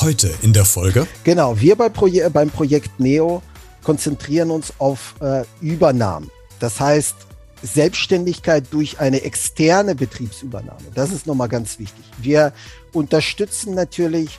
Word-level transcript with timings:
Heute 0.00 0.32
in 0.42 0.52
der 0.52 0.64
Folge. 0.64 1.06
Genau, 1.24 1.60
wir 1.60 1.76
bei 1.76 1.88
Proje 1.88 2.28
beim 2.30 2.50
Projekt 2.50 3.00
Neo 3.00 3.42
konzentrieren 3.82 4.50
uns 4.50 4.72
auf 4.78 5.14
äh, 5.20 5.44
Übernahmen. 5.60 6.30
Das 6.58 6.80
heißt, 6.80 7.14
Selbstständigkeit 7.62 8.64
durch 8.70 8.98
eine 9.00 9.22
externe 9.22 9.94
Betriebsübernahme. 9.94 10.86
Das 10.94 11.12
ist 11.12 11.26
nochmal 11.26 11.48
ganz 11.48 11.78
wichtig. 11.78 12.04
Wir 12.18 12.52
unterstützen 12.92 13.74
natürlich 13.74 14.38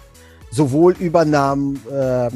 sowohl 0.49 0.93
Übernahmen 0.93 1.79
äh, 1.91 2.29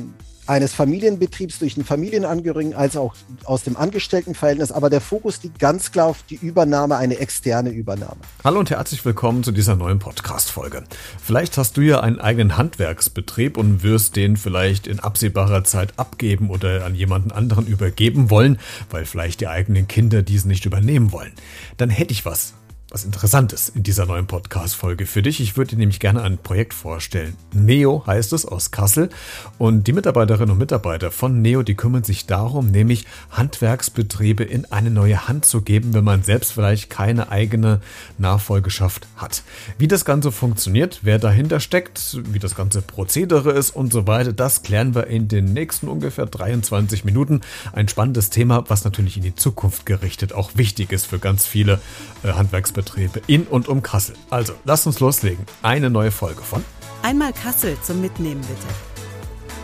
eines 0.48 0.74
Familienbetriebs 0.74 1.60
durch 1.60 1.76
einen 1.76 1.86
Familienangehörigen 1.86 2.74
als 2.74 2.98
auch 2.98 3.16
aus 3.46 3.64
dem 3.64 3.78
Angestelltenverhältnis. 3.78 4.72
Aber 4.72 4.90
der 4.90 5.02
Fokus 5.02 5.42
liegt 5.44 5.60
ganz 5.60 5.92
klar 5.92 6.08
auf 6.08 6.24
die 6.30 6.36
Übernahme, 6.36 6.98
eine 6.98 7.20
externe 7.20 7.70
Übernahme. 7.70 8.18
Hallo 8.44 8.60
und 8.60 8.70
herzlich 8.70 9.04
willkommen 9.06 9.44
zu 9.44 9.52
dieser 9.52 9.76
neuen 9.76 10.00
Podcast-Folge. 10.00 10.84
Vielleicht 11.22 11.58
hast 11.58 11.78
du 11.78 11.82
ja 11.82 12.00
einen 12.02 12.20
eigenen 12.20 12.58
Handwerksbetrieb 12.58 13.58
und 13.58 13.84
wirst 13.84 14.16
den 14.16 14.38
vielleicht 14.38 14.88
in 14.88 15.00
absehbarer 15.00 15.64
Zeit 15.64 15.94
abgeben 15.98 16.50
oder 16.50 16.86
an 16.86 16.96
jemanden 16.96 17.32
anderen 17.32 17.68
übergeben 17.68 18.30
wollen, 18.30 18.60
weil 18.90 19.06
vielleicht 19.06 19.42
die 19.42 19.48
eigenen 19.48 19.88
Kinder 19.88 20.22
diesen 20.22 20.50
nicht 20.50 20.66
übernehmen 20.66 21.12
wollen. 21.12 21.34
Dann 21.78 21.90
hätte 21.90 22.12
ich 22.12 22.26
was 22.26 22.54
was 22.92 23.04
Interessantes 23.04 23.70
in 23.70 23.82
dieser 23.82 24.06
neuen 24.06 24.28
Podcast-Folge 24.28 25.08
für 25.08 25.24
dich. 25.24 25.40
Ich 25.40 25.58
würde 25.58 25.72
dir 25.72 25.78
nämlich 25.78 26.00
gerne 26.00 26.22
ein 26.22 26.38
Projekt 26.38 26.74
vorstellen. 26.74 27.36
Neo 27.52 28.04
heißt 28.06 28.32
es 28.32 28.46
aus 28.46 28.70
Kassel. 28.70 29.10
Und 29.58 29.88
die 29.88 29.94
Mitarbeiterinnen 29.94 30.52
und 30.52 30.60
Mitarbeiter 30.60 31.10
von 31.10 31.42
Neo, 31.42 31.64
die 31.64 31.74
kümmern 31.74 32.04
sich 32.04 32.28
darum, 32.28 32.68
nämlich 32.68 33.06
Handwerksbetriebe 33.32 34.44
in 34.44 34.72
eine 34.72 34.92
neue 34.92 35.28
Hand 35.28 35.46
zu 35.46 35.62
geben, 35.62 35.96
wenn 35.96 36.04
man 36.04 36.22
selbst 36.22 36.54
vielleicht 36.54 36.92
keine 36.92 37.32
eigene 37.32 37.82
Nachfolgeschaft 38.20 39.08
hat. 39.18 39.42
Wie 39.80 39.88
das 39.88 40.06
Ganze 40.06 40.32
funktioniert, 40.32 41.00
wer 41.02 41.18
dahinter 41.18 41.60
steckt, 41.60 42.20
wie 42.32 42.40
das 42.40 42.56
ganze 42.56 42.84
Prozedere 42.84 43.52
ist 43.52 43.72
und 43.76 43.92
so 43.92 44.06
weiter, 44.06 44.32
das 44.32 44.62
klären 44.62 44.94
wir 44.94 45.08
in 45.08 45.28
den 45.28 45.54
nächsten 45.54 45.88
ungefähr 45.88 46.28
23 46.28 47.04
Minuten. 47.04 47.42
Ein 47.74 47.88
spannendes 47.88 48.30
Thema, 48.30 48.64
was 48.68 48.84
natürlich 48.84 49.18
in 49.18 49.24
die 49.24 49.36
Zukunft 49.36 49.88
gerichtet 49.88 50.34
auch 50.34 50.52
wichtig 50.54 50.92
ist 50.92 51.08
für 51.08 51.18
ganz 51.18 51.48
viele 51.48 51.82
äh, 52.24 52.34
Handwerksbetriebe. 52.34 52.75
Handwerksbetriebe 52.76 53.22
in 53.28 53.44
und 53.48 53.68
um 53.68 53.82
Kassel. 53.82 54.16
Also, 54.30 54.54
lasst 54.66 54.86
uns 54.88 55.00
loslegen. 55.00 55.46
Eine 55.62 55.90
neue 55.90 56.12
Folge 56.12 56.42
von 56.42 56.64
Einmal 57.02 57.34
Kassel 57.34 57.78
zum 57.82 58.02
Mitnehmen 58.02 58.42
bitte. 58.42 58.68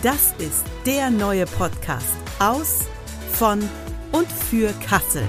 Das 0.04 0.34
ist 0.38 0.64
der 0.86 1.10
neue 1.10 1.46
Podcast 1.46 2.06
aus, 2.40 2.82
von 3.34 3.68
und 4.12 4.32
für 4.32 4.72
Kassel 4.86 5.24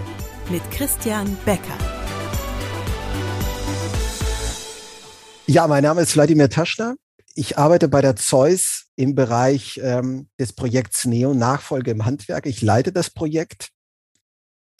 mit 0.50 0.62
Christian 0.70 1.36
Becker. 1.44 1.78
Ja, 5.46 5.66
mein 5.66 5.82
Name 5.82 6.02
ist 6.02 6.14
Wladimir 6.14 6.48
Taschner. 6.48 6.96
Ich 7.34 7.56
arbeite 7.58 7.88
bei 7.88 8.02
der 8.02 8.16
Zeus 8.16 8.86
im 8.96 9.14
Bereich 9.14 9.80
ähm, 9.82 10.28
des 10.38 10.52
Projekts 10.52 11.06
Neo 11.06 11.32
Nachfolge 11.32 11.90
im 11.90 12.04
Handwerk. 12.04 12.46
Ich 12.46 12.60
leite 12.60 12.92
das 12.92 13.08
Projekt, 13.08 13.70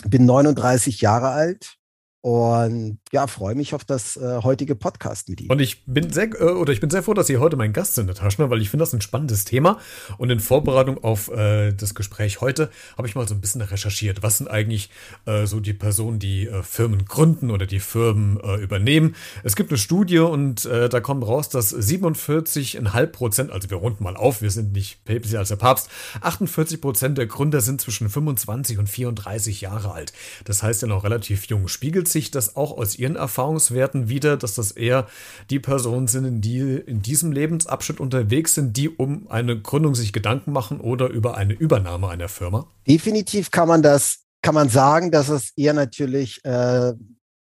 bin 0.04 0.26
39 0.26 1.00
Jahre 1.00 1.30
alt, 1.30 1.78
und 2.22 2.98
ja, 3.10 3.26
freue 3.26 3.56
mich 3.56 3.74
auf 3.74 3.84
das 3.84 4.16
äh, 4.16 4.42
heutige 4.44 4.76
Podcast 4.76 5.28
mit 5.28 5.40
Ihnen. 5.40 5.50
Und 5.50 5.60
ich 5.60 5.84
bin 5.86 6.12
sehr, 6.12 6.28
äh, 6.40 6.52
oder 6.52 6.72
ich 6.72 6.78
bin 6.78 6.88
sehr 6.88 7.02
froh, 7.02 7.14
dass 7.14 7.26
Sie 7.26 7.38
heute 7.38 7.56
mein 7.56 7.72
Gast 7.72 7.96
sind, 7.96 8.14
Taschner, 8.14 8.48
weil 8.48 8.62
ich 8.62 8.70
finde 8.70 8.82
das 8.84 8.92
ein 8.92 9.00
spannendes 9.00 9.44
Thema. 9.44 9.80
Und 10.18 10.30
in 10.30 10.38
Vorbereitung 10.38 11.02
auf 11.02 11.32
äh, 11.32 11.72
das 11.72 11.96
Gespräch 11.96 12.40
heute 12.40 12.70
habe 12.96 13.08
ich 13.08 13.16
mal 13.16 13.26
so 13.26 13.34
ein 13.34 13.40
bisschen 13.40 13.60
recherchiert. 13.60 14.22
Was 14.22 14.38
sind 14.38 14.48
eigentlich 14.48 14.88
äh, 15.26 15.46
so 15.46 15.58
die 15.58 15.72
Personen, 15.72 16.20
die 16.20 16.46
äh, 16.46 16.62
Firmen 16.62 17.06
gründen 17.06 17.50
oder 17.50 17.66
die 17.66 17.80
Firmen 17.80 18.38
äh, 18.38 18.54
übernehmen? 18.62 19.16
Es 19.42 19.56
gibt 19.56 19.70
eine 19.70 19.78
Studie 19.78 20.20
und 20.20 20.64
da 20.64 21.00
kommt 21.00 21.26
raus, 21.26 21.48
dass 21.48 21.74
47,5 21.74 23.06
Prozent, 23.06 23.50
also 23.50 23.68
wir 23.70 23.78
runden 23.78 24.04
mal 24.04 24.16
auf, 24.16 24.42
wir 24.42 24.50
sind 24.50 24.72
nicht 24.72 25.04
päpstlicher 25.04 25.40
als 25.40 25.48
der 25.48 25.56
Papst, 25.56 25.88
48 26.20 26.80
Prozent 26.80 27.18
der 27.18 27.26
Gründer 27.26 27.60
sind 27.60 27.80
zwischen 27.80 28.08
25 28.08 28.78
und 28.78 28.88
34 28.88 29.60
Jahre 29.62 29.92
alt. 29.92 30.12
Das 30.44 30.62
heißt 30.62 30.82
ja 30.82 30.88
noch 30.88 31.04
relativ 31.04 31.46
jung. 31.46 31.68
Spiegelt 31.68 32.08
sich 32.12 32.30
das 32.30 32.56
auch 32.56 32.76
aus 32.76 32.98
Ihren 32.98 33.16
Erfahrungswerten 33.16 34.08
wieder, 34.08 34.36
dass 34.36 34.54
das 34.54 34.72
eher 34.72 35.06
die 35.50 35.58
Personen 35.58 36.08
sind, 36.08 36.42
die 36.42 36.60
in 36.60 37.02
diesem 37.02 37.32
Lebensabschnitt 37.32 38.00
unterwegs 38.00 38.54
sind, 38.54 38.76
die 38.76 38.88
um 38.88 39.30
eine 39.30 39.60
Gründung 39.60 39.94
sich 39.94 40.12
Gedanken 40.12 40.52
machen 40.52 40.80
oder 40.80 41.08
über 41.08 41.36
eine 41.36 41.54
Übernahme 41.54 42.08
einer 42.08 42.28
Firma? 42.28 42.66
Definitiv 42.86 43.50
kann 43.50 43.68
man 43.68 43.82
das, 43.82 44.20
kann 44.42 44.54
man 44.54 44.68
sagen, 44.68 45.10
dass 45.10 45.28
es 45.28 45.52
eher 45.56 45.72
natürlich 45.72 46.44
äh, 46.44 46.92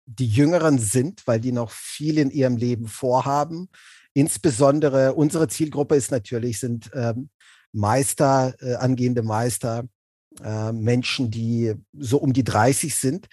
die 0.06 0.28
Jüngeren 0.28 0.80
sind, 0.80 1.26
weil 1.26 1.40
die 1.40 1.52
noch 1.52 1.72
viel 1.72 2.18
in 2.18 2.32
ihrem 2.32 2.58
Leben 2.58 2.88
vorhaben. 2.88 3.70
Insbesondere 4.14 5.14
unsere 5.14 5.48
Zielgruppe 5.48 5.96
ist 5.96 6.12
natürlich, 6.12 6.60
sind 6.60 6.90
ähm, 6.94 7.30
Meister, 7.74 8.56
äh, 8.60 8.76
angehende 8.76 9.22
Meister, 9.22 9.84
äh, 10.44 10.72
Menschen, 10.72 11.30
die 11.30 11.76
so 11.94 12.18
um 12.18 12.34
die 12.34 12.44
30 12.44 12.96
sind. 12.96 13.28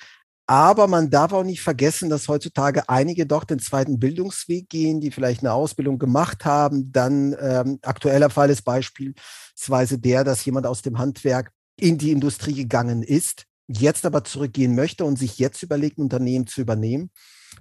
Aber 0.47 0.89
man 0.89 1.09
darf 1.09 1.33
auch 1.33 1.43
nicht 1.43 1.63
vergessen, 1.63 2.11
dass 2.11 2.29
heutzutage 2.29 2.89
einige 2.89 3.27
doch 3.27 3.45
den 3.45 3.59
zweiten 3.59 3.99
Bildungsweg 3.99 4.69
gehen, 4.69 5.01
die 5.01 5.11
vielleicht 5.11 5.41
eine 5.41 5.55
Ausbildung 5.55 5.99
gemacht 5.99 6.45
haben. 6.45 6.93
Dann 6.93 7.35
ähm, 7.41 7.79
aktueller 7.83 8.29
Fall 8.29 8.51
ist 8.51 8.63
beispielsweise 8.63 9.99
der, 9.99 10.23
dass 10.23 10.45
jemand 10.45 10.67
aus 10.67 10.83
dem 10.83 10.99
Handwerk 10.99 11.51
in 11.77 11.97
die 11.97 12.13
Industrie 12.13 12.55
gegangen 12.55 13.03
ist, 13.03 13.47
jetzt 13.69 14.05
aber 14.05 14.23
zurückgehen 14.25 14.75
möchte 14.75 15.07
und 15.07 15.19
sich 15.19 15.39
jetzt 15.39 15.63
überlegt, 15.63 15.99
ein 15.99 16.03
Unternehmen 16.03 16.47
zu 16.47 16.61
übernehmen. 16.61 17.11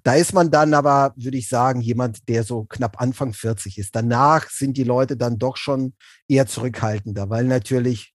Da 0.04 0.16
ist 0.16 0.34
man 0.34 0.52
dann 0.52 0.74
aber, 0.74 1.14
würde 1.16 1.38
ich 1.38 1.48
sagen, 1.48 1.80
jemand, 1.80 2.28
der 2.28 2.44
so 2.44 2.66
knapp 2.66 3.00
Anfang 3.02 3.34
40 3.34 3.78
ist. 3.78 3.96
Danach 3.96 4.50
sind 4.50 4.76
die 4.76 4.84
Leute 4.84 5.16
dann 5.16 5.38
doch 5.38 5.56
schon 5.56 5.94
eher 6.28 6.48
zurückhaltender, 6.48 7.30
weil 7.30 7.46
natürlich 7.46 8.14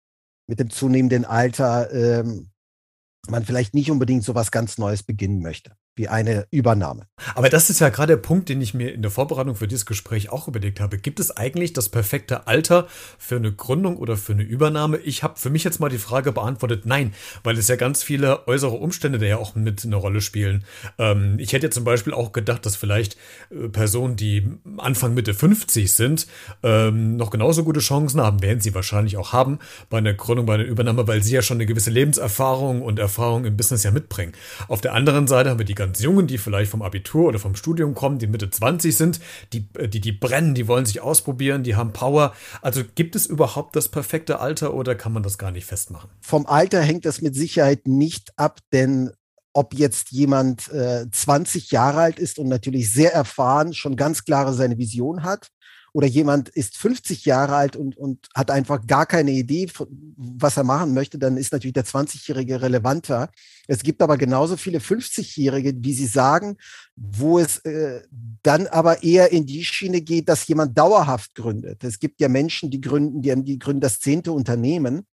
mit 0.46 0.60
dem 0.60 0.70
zunehmenden 0.70 1.24
Alter 1.24 1.92
ähm, 1.92 2.50
man 3.28 3.44
vielleicht 3.44 3.74
nicht 3.74 3.90
unbedingt 3.90 4.24
so 4.24 4.34
was 4.34 4.50
ganz 4.50 4.78
Neues 4.78 5.02
beginnen 5.02 5.40
möchte 5.40 5.76
wie 5.96 6.08
eine 6.08 6.46
Übernahme. 6.50 7.06
Aber 7.34 7.48
das 7.48 7.70
ist 7.70 7.80
ja 7.80 7.88
gerade 7.88 8.14
der 8.14 8.22
Punkt, 8.22 8.48
den 8.48 8.60
ich 8.60 8.74
mir 8.74 8.92
in 8.92 9.02
der 9.02 9.10
Vorbereitung 9.10 9.54
für 9.54 9.68
dieses 9.68 9.86
Gespräch 9.86 10.30
auch 10.30 10.48
überlegt 10.48 10.80
habe. 10.80 10.98
Gibt 10.98 11.20
es 11.20 11.36
eigentlich 11.36 11.72
das 11.72 11.88
perfekte 11.88 12.46
Alter 12.48 12.88
für 13.18 13.36
eine 13.36 13.52
Gründung 13.52 13.96
oder 13.96 14.16
für 14.16 14.32
eine 14.32 14.42
Übernahme? 14.42 14.98
Ich 14.98 15.22
habe 15.22 15.38
für 15.38 15.50
mich 15.50 15.62
jetzt 15.62 15.78
mal 15.78 15.88
die 15.88 15.98
Frage 15.98 16.32
beantwortet, 16.32 16.84
nein, 16.84 17.14
weil 17.44 17.56
es 17.56 17.68
ja 17.68 17.76
ganz 17.76 18.02
viele 18.02 18.48
äußere 18.48 18.74
Umstände 18.74 19.18
da 19.18 19.26
ja 19.26 19.36
auch 19.36 19.54
mit 19.54 19.84
eine 19.84 19.96
Rolle 19.96 20.20
spielen. 20.20 20.64
Ähm, 20.98 21.36
ich 21.38 21.52
hätte 21.52 21.70
zum 21.70 21.84
Beispiel 21.84 22.12
auch 22.12 22.32
gedacht, 22.32 22.66
dass 22.66 22.74
vielleicht 22.74 23.16
äh, 23.50 23.68
Personen, 23.68 24.16
die 24.16 24.48
Anfang 24.78 25.14
Mitte 25.14 25.32
50 25.32 25.92
sind, 25.92 26.26
ähm, 26.64 27.16
noch 27.16 27.30
genauso 27.30 27.62
gute 27.62 27.80
Chancen 27.80 28.20
haben, 28.20 28.42
werden 28.42 28.60
sie 28.60 28.74
wahrscheinlich 28.74 29.16
auch 29.16 29.32
haben 29.32 29.60
bei 29.90 29.98
einer 29.98 30.14
Gründung, 30.14 30.46
bei 30.46 30.54
einer 30.54 30.64
Übernahme, 30.64 31.06
weil 31.06 31.22
sie 31.22 31.34
ja 31.34 31.42
schon 31.42 31.58
eine 31.58 31.66
gewisse 31.66 31.90
Lebenserfahrung 31.90 32.82
und 32.82 32.98
Erfahrung 32.98 33.44
im 33.44 33.56
Business 33.56 33.84
ja 33.84 33.92
mitbringen. 33.92 34.32
Auf 34.66 34.80
der 34.80 34.94
anderen 34.94 35.28
Seite 35.28 35.50
haben 35.50 35.58
wir 35.58 35.66
die 35.66 35.83
ganz 35.84 36.00
Jungen, 36.00 36.26
die 36.26 36.38
vielleicht 36.38 36.70
vom 36.70 36.82
Abitur 36.82 37.28
oder 37.28 37.38
vom 37.38 37.56
Studium 37.56 37.94
kommen, 37.94 38.18
die 38.18 38.26
Mitte 38.26 38.50
20 38.50 38.96
sind, 38.96 39.20
die, 39.52 39.68
äh, 39.78 39.88
die, 39.88 40.00
die 40.00 40.12
brennen, 40.12 40.54
die 40.54 40.66
wollen 40.66 40.86
sich 40.86 41.00
ausprobieren, 41.00 41.62
die 41.62 41.76
haben 41.76 41.92
Power. 41.92 42.34
Also 42.62 42.82
gibt 42.94 43.16
es 43.16 43.26
überhaupt 43.26 43.76
das 43.76 43.88
perfekte 43.88 44.40
Alter 44.40 44.74
oder 44.74 44.94
kann 44.94 45.12
man 45.12 45.22
das 45.22 45.38
gar 45.38 45.50
nicht 45.50 45.66
festmachen? 45.66 46.10
Vom 46.20 46.46
Alter 46.46 46.80
hängt 46.80 47.04
das 47.04 47.20
mit 47.20 47.34
Sicherheit 47.34 47.86
nicht 47.86 48.32
ab, 48.36 48.60
denn 48.72 49.10
ob 49.52 49.74
jetzt 49.74 50.10
jemand 50.10 50.68
äh, 50.72 51.06
20 51.10 51.70
Jahre 51.70 52.00
alt 52.00 52.18
ist 52.18 52.38
und 52.38 52.48
natürlich 52.48 52.92
sehr 52.92 53.12
erfahren, 53.12 53.72
schon 53.72 53.94
ganz 53.94 54.24
klare 54.24 54.52
seine 54.52 54.78
Vision 54.78 55.22
hat, 55.22 55.48
oder 55.94 56.08
jemand 56.08 56.48
ist 56.48 56.76
50 56.76 57.24
Jahre 57.24 57.54
alt 57.54 57.76
und, 57.76 57.96
und 57.96 58.26
hat 58.34 58.50
einfach 58.50 58.84
gar 58.84 59.06
keine 59.06 59.30
Idee, 59.30 59.68
was 60.16 60.56
er 60.56 60.64
machen 60.64 60.92
möchte, 60.92 61.20
dann 61.20 61.36
ist 61.36 61.52
natürlich 61.52 61.74
der 61.74 61.84
20-Jährige 61.84 62.60
relevanter. 62.60 63.30
Es 63.68 63.84
gibt 63.84 64.02
aber 64.02 64.18
genauso 64.18 64.56
viele 64.56 64.80
50-Jährige, 64.80 65.72
wie 65.76 65.94
Sie 65.94 66.08
sagen, 66.08 66.56
wo 66.96 67.38
es 67.38 67.58
äh, 67.58 68.02
dann 68.42 68.66
aber 68.66 69.04
eher 69.04 69.30
in 69.30 69.46
die 69.46 69.64
Schiene 69.64 70.00
geht, 70.00 70.28
dass 70.28 70.48
jemand 70.48 70.76
dauerhaft 70.76 71.36
gründet. 71.36 71.84
Es 71.84 72.00
gibt 72.00 72.20
ja 72.20 72.28
Menschen, 72.28 72.72
die 72.72 72.80
gründen, 72.80 73.22
die, 73.22 73.32
die 73.44 73.58
gründen 73.60 73.80
das 73.80 74.00
zehnte 74.00 74.32
Unternehmen 74.32 75.06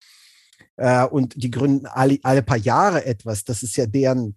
äh, 0.76 1.04
und 1.04 1.34
die 1.36 1.50
gründen 1.50 1.84
alle, 1.84 2.18
alle 2.22 2.42
paar 2.42 2.56
Jahre 2.56 3.04
etwas. 3.04 3.44
Das 3.44 3.62
ist 3.62 3.76
ja 3.76 3.84
deren 3.84 4.34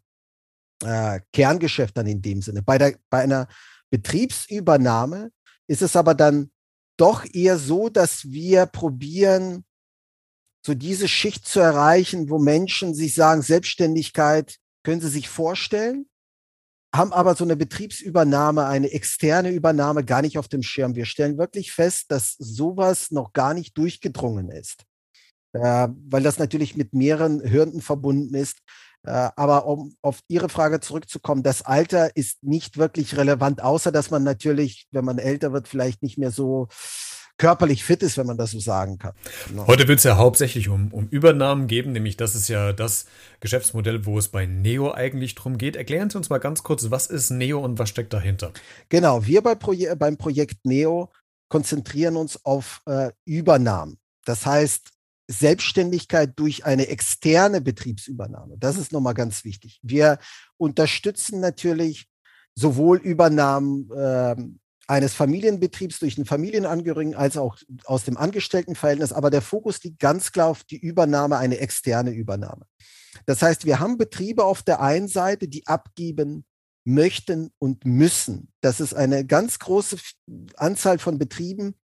äh, 0.83 1.21
Kerngeschäft 1.31 1.95
dann 1.95 2.07
in 2.07 2.21
dem 2.21 2.41
Sinne. 2.41 2.61
Bei, 2.63 2.77
der, 2.77 2.95
bei 3.09 3.21
einer 3.21 3.47
Betriebsübernahme 3.91 5.31
ist 5.73 5.81
es 5.81 5.95
aber 5.95 6.13
dann 6.13 6.51
doch 6.97 7.25
eher 7.25 7.57
so, 7.57 7.89
dass 7.89 8.31
wir 8.31 8.67
probieren, 8.67 9.65
so 10.63 10.75
diese 10.75 11.07
Schicht 11.07 11.47
zu 11.47 11.59
erreichen, 11.59 12.29
wo 12.29 12.37
Menschen 12.37 12.93
sich 12.93 13.15
sagen, 13.15 13.41
Selbstständigkeit 13.41 14.59
können 14.83 15.01
sie 15.01 15.09
sich 15.09 15.27
vorstellen, 15.27 16.05
haben 16.95 17.11
aber 17.11 17.33
so 17.33 17.43
eine 17.43 17.55
Betriebsübernahme, 17.55 18.67
eine 18.67 18.91
externe 18.91 19.49
Übernahme 19.49 20.05
gar 20.05 20.21
nicht 20.21 20.37
auf 20.37 20.47
dem 20.47 20.61
Schirm. 20.61 20.93
Wir 20.95 21.05
stellen 21.05 21.39
wirklich 21.39 21.71
fest, 21.71 22.11
dass 22.11 22.35
sowas 22.37 23.09
noch 23.09 23.33
gar 23.33 23.55
nicht 23.55 23.75
durchgedrungen 23.75 24.49
ist, 24.51 24.85
äh, 25.53 25.87
weil 25.89 26.21
das 26.21 26.37
natürlich 26.37 26.77
mit 26.77 26.93
mehreren 26.93 27.41
Hürden 27.41 27.81
verbunden 27.81 28.35
ist. 28.35 28.59
Äh, 29.05 29.29
aber 29.35 29.65
um 29.65 29.95
auf 30.01 30.19
Ihre 30.27 30.49
Frage 30.49 30.79
zurückzukommen, 30.79 31.43
das 31.43 31.61
Alter 31.61 32.15
ist 32.15 32.43
nicht 32.43 32.77
wirklich 32.77 33.17
relevant, 33.17 33.61
außer 33.61 33.91
dass 33.91 34.11
man 34.11 34.23
natürlich, 34.23 34.87
wenn 34.91 35.05
man 35.05 35.17
älter 35.17 35.51
wird, 35.51 35.67
vielleicht 35.67 36.01
nicht 36.03 36.17
mehr 36.17 36.31
so 36.31 36.67
körperlich 37.37 37.83
fit 37.83 38.03
ist, 38.03 38.17
wenn 38.17 38.27
man 38.27 38.37
das 38.37 38.51
so 38.51 38.59
sagen 38.59 38.99
kann. 38.99 39.13
Genau. 39.49 39.67
Heute 39.67 39.87
wird 39.87 39.97
es 39.97 40.05
ja 40.05 40.17
hauptsächlich 40.17 40.69
um, 40.69 40.93
um 40.93 41.07
Übernahmen 41.09 41.67
geben, 41.67 41.91
nämlich 41.91 42.15
das 42.15 42.35
ist 42.35 42.47
ja 42.47 42.73
das 42.73 43.05
Geschäftsmodell, 43.39 44.05
wo 44.05 44.17
es 44.17 44.29
bei 44.29 44.45
Neo 44.45 44.91
eigentlich 44.91 45.35
drum 45.35 45.57
geht. 45.57 45.75
Erklären 45.75 46.09
Sie 46.09 46.17
uns 46.17 46.29
mal 46.29 46.37
ganz 46.37 46.63
kurz, 46.63 46.89
was 46.91 47.07
ist 47.07 47.31
Neo 47.31 47.59
und 47.59 47.79
was 47.79 47.89
steckt 47.89 48.13
dahinter? 48.13 48.51
Genau, 48.89 49.25
wir 49.25 49.41
bei 49.41 49.55
Proje 49.55 49.95
beim 49.95 50.17
Projekt 50.17 50.65
Neo 50.65 51.11
konzentrieren 51.49 52.15
uns 52.15 52.45
auf 52.45 52.81
äh, 52.85 53.11
Übernahmen. 53.25 53.97
Das 54.25 54.45
heißt, 54.45 54.91
Selbstständigkeit 55.27 56.33
durch 56.35 56.65
eine 56.65 56.87
externe 56.87 57.61
Betriebsübernahme. 57.61 58.55
Das 58.57 58.77
ist 58.77 58.91
nochmal 58.91 59.13
ganz 59.13 59.43
wichtig. 59.45 59.79
Wir 59.81 60.19
unterstützen 60.57 61.39
natürlich 61.39 62.07
sowohl 62.55 62.97
Übernahmen 62.97 63.89
äh, 63.91 64.35
eines 64.87 65.13
Familienbetriebs 65.13 65.99
durch 65.99 66.17
einen 66.17 66.25
Familienangehörigen 66.25 67.15
als 67.15 67.37
auch 67.37 67.57
aus 67.85 68.03
dem 68.03 68.17
Angestelltenverhältnis. 68.17 69.13
Aber 69.13 69.29
der 69.29 69.41
Fokus 69.41 69.81
liegt 69.83 69.99
ganz 69.99 70.31
klar 70.31 70.47
auf 70.47 70.63
die 70.63 70.77
Übernahme, 70.77 71.37
eine 71.37 71.59
externe 71.59 72.11
Übernahme. 72.11 72.65
Das 73.25 73.41
heißt, 73.41 73.65
wir 73.65 73.79
haben 73.79 73.97
Betriebe 73.97 74.43
auf 74.43 74.63
der 74.63 74.81
einen 74.81 75.07
Seite, 75.07 75.47
die 75.47 75.65
abgeben 75.67 76.45
möchten 76.85 77.51
und 77.59 77.85
müssen. 77.85 78.49
Das 78.61 78.81
ist 78.81 78.93
eine 78.93 79.25
ganz 79.25 79.59
große 79.59 79.97
Anzahl 80.57 80.99
von 80.99 81.17
Betrieben, 81.17 81.75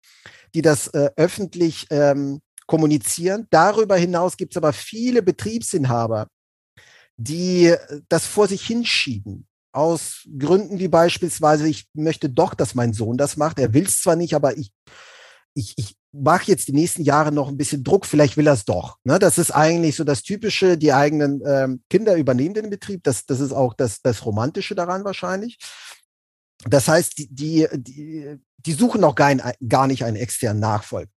die 0.54 0.62
das 0.62 0.88
äh, 0.88 1.10
öffentlich 1.16 1.88
ähm, 1.90 2.42
kommunizieren. 2.70 3.48
Darüber 3.50 3.98
hinaus 3.98 4.38
gibt 4.38 4.54
es 4.54 4.58
aber 4.58 4.74
viele 4.74 5.24
Betriebsinhaber, 5.24 6.28
die 7.18 7.66
äh, 7.66 8.02
das 8.08 8.26
vor 8.26 8.48
sich 8.48 8.66
hinschieben. 8.66 9.48
Aus 9.72 10.28
Gründen 10.38 10.80
wie 10.80 10.88
beispielsweise, 10.88 11.68
ich 11.68 11.90
möchte 11.94 12.30
doch, 12.30 12.54
dass 12.54 12.76
mein 12.76 12.94
Sohn 12.94 13.18
das 13.18 13.38
macht. 13.38 13.60
Er 13.60 13.74
will 13.74 13.86
es 13.86 14.02
zwar 14.02 14.16
nicht, 14.16 14.34
aber 14.34 14.58
ich, 14.58 14.72
ich, 15.54 15.74
ich 15.78 15.96
mache 16.12 16.46
jetzt 16.46 16.68
die 16.68 16.74
nächsten 16.74 17.04
Jahre 17.04 17.32
noch 17.32 17.50
ein 17.50 17.58
bisschen 17.58 17.84
Druck, 17.84 18.06
vielleicht 18.06 18.38
will 18.38 18.48
er 18.48 18.54
es 18.54 18.66
doch. 18.66 18.98
Ne? 19.04 19.20
Das 19.20 19.38
ist 19.38 19.52
eigentlich 19.52 19.96
so 19.96 20.04
das 20.04 20.24
Typische, 20.24 20.78
die 20.78 20.94
eigenen 20.94 21.42
ähm, 21.46 21.84
Kinder 21.90 22.16
übernehmen 22.16 22.56
den 22.56 22.70
Betrieb. 22.70 23.04
Das, 23.04 23.26
das 23.26 23.40
ist 23.40 23.52
auch 23.52 23.74
das, 23.74 24.02
das 24.02 24.26
Romantische 24.26 24.76
daran 24.76 25.04
wahrscheinlich. 25.04 25.58
Das 26.66 26.88
heißt, 26.88 27.18
die, 27.18 27.28
die, 27.34 27.68
die, 27.74 28.38
die 28.58 28.74
suchen 28.74 29.04
auch 29.04 29.16
gar, 29.16 29.36
gar 29.68 29.88
nicht 29.88 30.04
einen 30.04 30.18
externen 30.18 30.60
Nachfolger. 30.60 31.12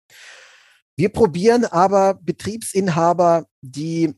Wir 0.97 1.09
probieren 1.09 1.65
aber 1.65 2.15
Betriebsinhaber, 2.15 3.45
die 3.61 4.15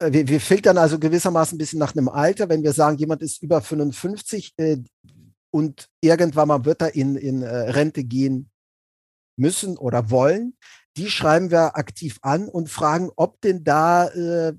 äh, 0.00 0.12
wir, 0.12 0.28
wir 0.28 0.40
filtern 0.40 0.78
also 0.78 0.98
gewissermaßen 0.98 1.56
ein 1.56 1.58
bisschen 1.58 1.78
nach 1.78 1.94
einem 1.94 2.08
Alter. 2.08 2.48
Wenn 2.48 2.62
wir 2.62 2.72
sagen, 2.72 2.98
jemand 2.98 3.22
ist 3.22 3.42
über 3.42 3.60
55 3.60 4.54
äh, 4.56 4.78
und 5.50 5.88
irgendwann 6.00 6.48
mal 6.48 6.64
wird 6.64 6.82
er 6.82 6.94
in, 6.94 7.16
in 7.16 7.42
äh, 7.42 7.70
Rente 7.70 8.04
gehen 8.04 8.50
müssen 9.36 9.76
oder 9.76 10.10
wollen, 10.10 10.56
die 10.96 11.10
schreiben 11.10 11.50
wir 11.50 11.76
aktiv 11.76 12.18
an 12.22 12.48
und 12.48 12.68
fragen, 12.68 13.10
ob 13.16 13.40
denn 13.40 13.64
da 13.64 14.08
äh, 14.08 14.54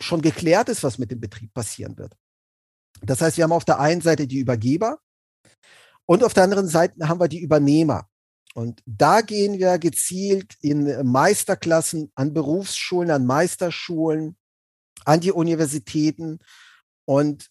schon 0.00 0.22
geklärt 0.22 0.68
ist, 0.68 0.82
was 0.82 0.98
mit 0.98 1.10
dem 1.10 1.20
Betrieb 1.20 1.52
passieren 1.54 1.96
wird. 1.96 2.14
Das 3.00 3.20
heißt, 3.20 3.36
wir 3.36 3.44
haben 3.44 3.52
auf 3.52 3.64
der 3.64 3.78
einen 3.78 4.00
Seite 4.00 4.26
die 4.26 4.38
Übergeber 4.38 4.98
und 6.06 6.24
auf 6.24 6.34
der 6.34 6.44
anderen 6.44 6.68
Seite 6.68 7.08
haben 7.08 7.20
wir 7.20 7.28
die 7.28 7.40
Übernehmer. 7.40 8.08
Und 8.58 8.82
da 8.86 9.20
gehen 9.20 9.60
wir 9.60 9.78
gezielt 9.78 10.56
in 10.62 11.06
Meisterklassen, 11.06 12.10
an 12.16 12.34
Berufsschulen, 12.34 13.12
an 13.12 13.24
Meisterschulen, 13.24 14.36
an 15.04 15.20
die 15.20 15.30
Universitäten 15.30 16.40
und 17.04 17.50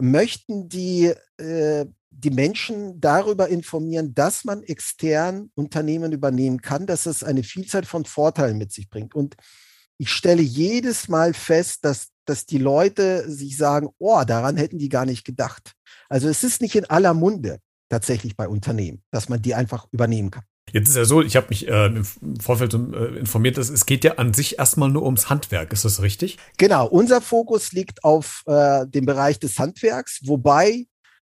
möchten 0.00 0.68
die, 0.68 1.12
äh, 1.38 1.86
die 2.10 2.30
Menschen 2.30 3.00
darüber 3.00 3.48
informieren, 3.48 4.14
dass 4.14 4.44
man 4.44 4.62
extern 4.62 5.50
Unternehmen 5.56 6.12
übernehmen 6.12 6.62
kann, 6.62 6.86
dass 6.86 7.06
es 7.06 7.24
eine 7.24 7.42
Vielzahl 7.42 7.84
von 7.84 8.04
Vorteilen 8.04 8.58
mit 8.58 8.70
sich 8.70 8.88
bringt. 8.88 9.16
Und 9.16 9.34
ich 9.98 10.10
stelle 10.10 10.42
jedes 10.42 11.08
Mal 11.08 11.34
fest, 11.34 11.84
dass, 11.84 12.10
dass 12.26 12.46
die 12.46 12.58
Leute 12.58 13.28
sich 13.28 13.56
sagen, 13.56 13.88
oh, 13.98 14.22
daran 14.24 14.56
hätten 14.56 14.78
die 14.78 14.88
gar 14.88 15.04
nicht 15.04 15.24
gedacht. 15.24 15.72
Also 16.08 16.28
es 16.28 16.44
ist 16.44 16.62
nicht 16.62 16.76
in 16.76 16.84
aller 16.84 17.12
Munde 17.12 17.58
tatsächlich 17.92 18.36
bei 18.36 18.48
Unternehmen, 18.48 19.02
dass 19.10 19.28
man 19.28 19.42
die 19.42 19.54
einfach 19.54 19.86
übernehmen 19.92 20.30
kann. 20.30 20.44
Jetzt 20.72 20.88
ist 20.88 20.96
ja 20.96 21.04
so, 21.04 21.20
ich 21.20 21.36
habe 21.36 21.48
mich 21.50 21.68
äh, 21.68 21.86
im 21.86 22.04
Vorfeld 22.40 22.72
äh, 22.72 23.18
informiert, 23.18 23.58
dass 23.58 23.68
es 23.68 23.84
geht 23.84 24.04
ja 24.04 24.12
an 24.14 24.32
sich 24.32 24.58
erstmal 24.58 24.88
nur 24.88 25.02
ums 25.02 25.28
Handwerk. 25.28 25.72
Ist 25.72 25.84
das 25.84 26.00
richtig? 26.00 26.38
Genau, 26.56 26.86
unser 26.86 27.20
Fokus 27.20 27.72
liegt 27.72 28.02
auf 28.04 28.42
äh, 28.46 28.86
dem 28.86 29.04
Bereich 29.04 29.38
des 29.38 29.58
Handwerks, 29.58 30.20
wobei 30.24 30.86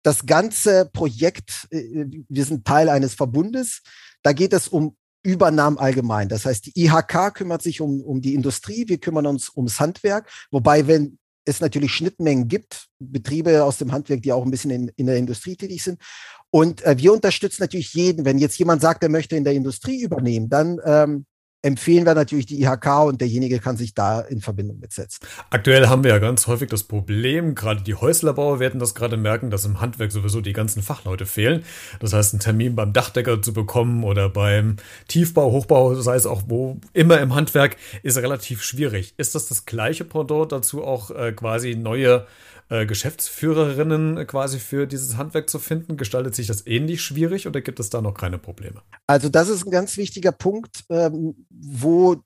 das 0.04 0.26
ganze 0.26 0.90
Projekt, 0.94 1.68
äh, 1.72 2.06
wir 2.30 2.46
sind 2.46 2.66
Teil 2.66 2.88
eines 2.88 3.16
Verbundes, 3.16 3.82
da 4.24 4.32
geht 4.32 4.54
es 4.54 4.70
um 4.70 4.96
Übernahmen 5.24 5.78
allgemein. 5.78 6.30
Das 6.30 6.46
heißt, 6.46 6.68
die 6.68 6.86
IHK 6.86 7.34
kümmert 7.34 7.64
sich 7.64 7.82
um, 7.82 8.00
um 8.02 8.22
die 8.22 8.36
Industrie, 8.36 8.88
wir 8.88 9.00
kümmern 9.00 9.26
uns 9.26 9.52
ums 9.54 9.80
Handwerk, 9.80 10.30
wobei 10.52 10.88
wenn 10.88 11.18
es 11.46 11.62
natürlich 11.62 11.94
Schnittmengen 11.94 12.48
gibt, 12.48 12.88
Betriebe 13.00 13.64
aus 13.64 13.78
dem 13.78 13.92
Handwerk, 13.92 14.22
die 14.24 14.34
auch 14.34 14.44
ein 14.44 14.52
bisschen 14.52 14.72
in, 14.72 14.92
in 14.96 15.06
der 15.06 15.18
Industrie 15.18 15.56
tätig 15.56 15.84
sind. 15.84 16.02
Und 16.50 16.84
äh, 16.84 16.98
wir 16.98 17.14
unterstützen 17.14 17.62
natürlich 17.62 17.94
jeden. 17.94 18.26
Wenn 18.26 18.38
jetzt 18.38 18.58
jemand 18.58 18.82
sagt, 18.82 19.04
er 19.04 19.10
möchte 19.10 19.36
in 19.36 19.44
der 19.44 19.54
Industrie 19.54 20.02
übernehmen, 20.02 20.50
dann 20.50 20.80
ähm, 20.86 21.26
empfehlen 21.66 22.06
wir 22.06 22.14
natürlich 22.14 22.46
die 22.46 22.62
IHK 22.62 23.06
und 23.06 23.22
derjenige 23.22 23.60
kann 23.60 23.76
sich 23.76 23.96
da 23.96 24.22
in 24.22 24.40
Verbindung 24.40 24.80
mitsetzen. 24.80 25.28
Aktuell 25.50 25.88
haben 25.88 26.04
wir 26.04 26.12
ja 26.12 26.20
ganz 26.20 26.46
häufig 26.46 26.70
das 26.70 26.84
Problem, 26.84 27.56
gerade 27.56 27.82
die 27.82 27.96
Häuslerbauer 27.96 28.60
werden 28.60 28.80
das 28.80 28.94
gerade 28.94 29.18
merken, 29.18 29.50
dass 29.50 29.66
im 29.66 29.82
Handwerk 29.82 30.12
sowieso 30.12 30.42
die 30.42 30.54
ganzen 30.54 30.84
Fachleute 30.84 31.26
fehlen. 31.26 31.64
Das 32.00 32.14
heißt, 32.14 32.34
einen 32.34 32.40
Termin 32.40 32.76
beim 32.76 32.94
Dachdecker 32.94 33.42
zu 33.42 33.52
bekommen 33.52 34.04
oder 34.04 34.30
beim 34.30 34.76
Tiefbau, 35.08 35.52
Hochbau, 35.52 35.96
sei 35.96 36.16
es 36.16 36.28
auch 36.28 36.44
wo 36.48 36.78
immer 36.94 37.20
im 37.20 37.34
Handwerk, 37.34 37.78
ist 38.04 38.18
relativ 38.18 38.62
schwierig. 38.62 39.16
Ist 39.18 39.34
das 39.34 39.48
das 39.48 39.66
gleiche 39.66 40.06
Pendant 40.06 40.52
dazu 40.52 40.84
auch 40.84 41.10
äh, 41.10 41.32
quasi 41.32 41.76
neue 41.76 42.28
äh, 42.70 42.86
Geschäftsführerinnen 42.86 44.26
quasi 44.28 44.60
für 44.60 44.88
dieses 44.88 45.18
Handwerk 45.18 45.50
zu 45.50 45.60
finden? 45.60 45.98
Gestaltet 45.98 46.36
sich 46.36 46.48
das 46.48 46.66
ähnlich 46.66 47.02
schwierig 47.02 47.48
oder 47.48 47.62
gibt 47.62 47.80
es 47.80 47.90
da 47.90 48.02
noch 48.02 48.14
keine 48.14 48.38
Probleme? 48.38 48.82
Also 49.08 49.30
das 49.30 49.50
ist 49.50 49.66
ein 49.66 49.72
ganz 49.72 49.98
wichtiger 49.98 50.32
Punkt, 50.32 50.84
ähm, 50.90 51.46
wo, 51.50 52.18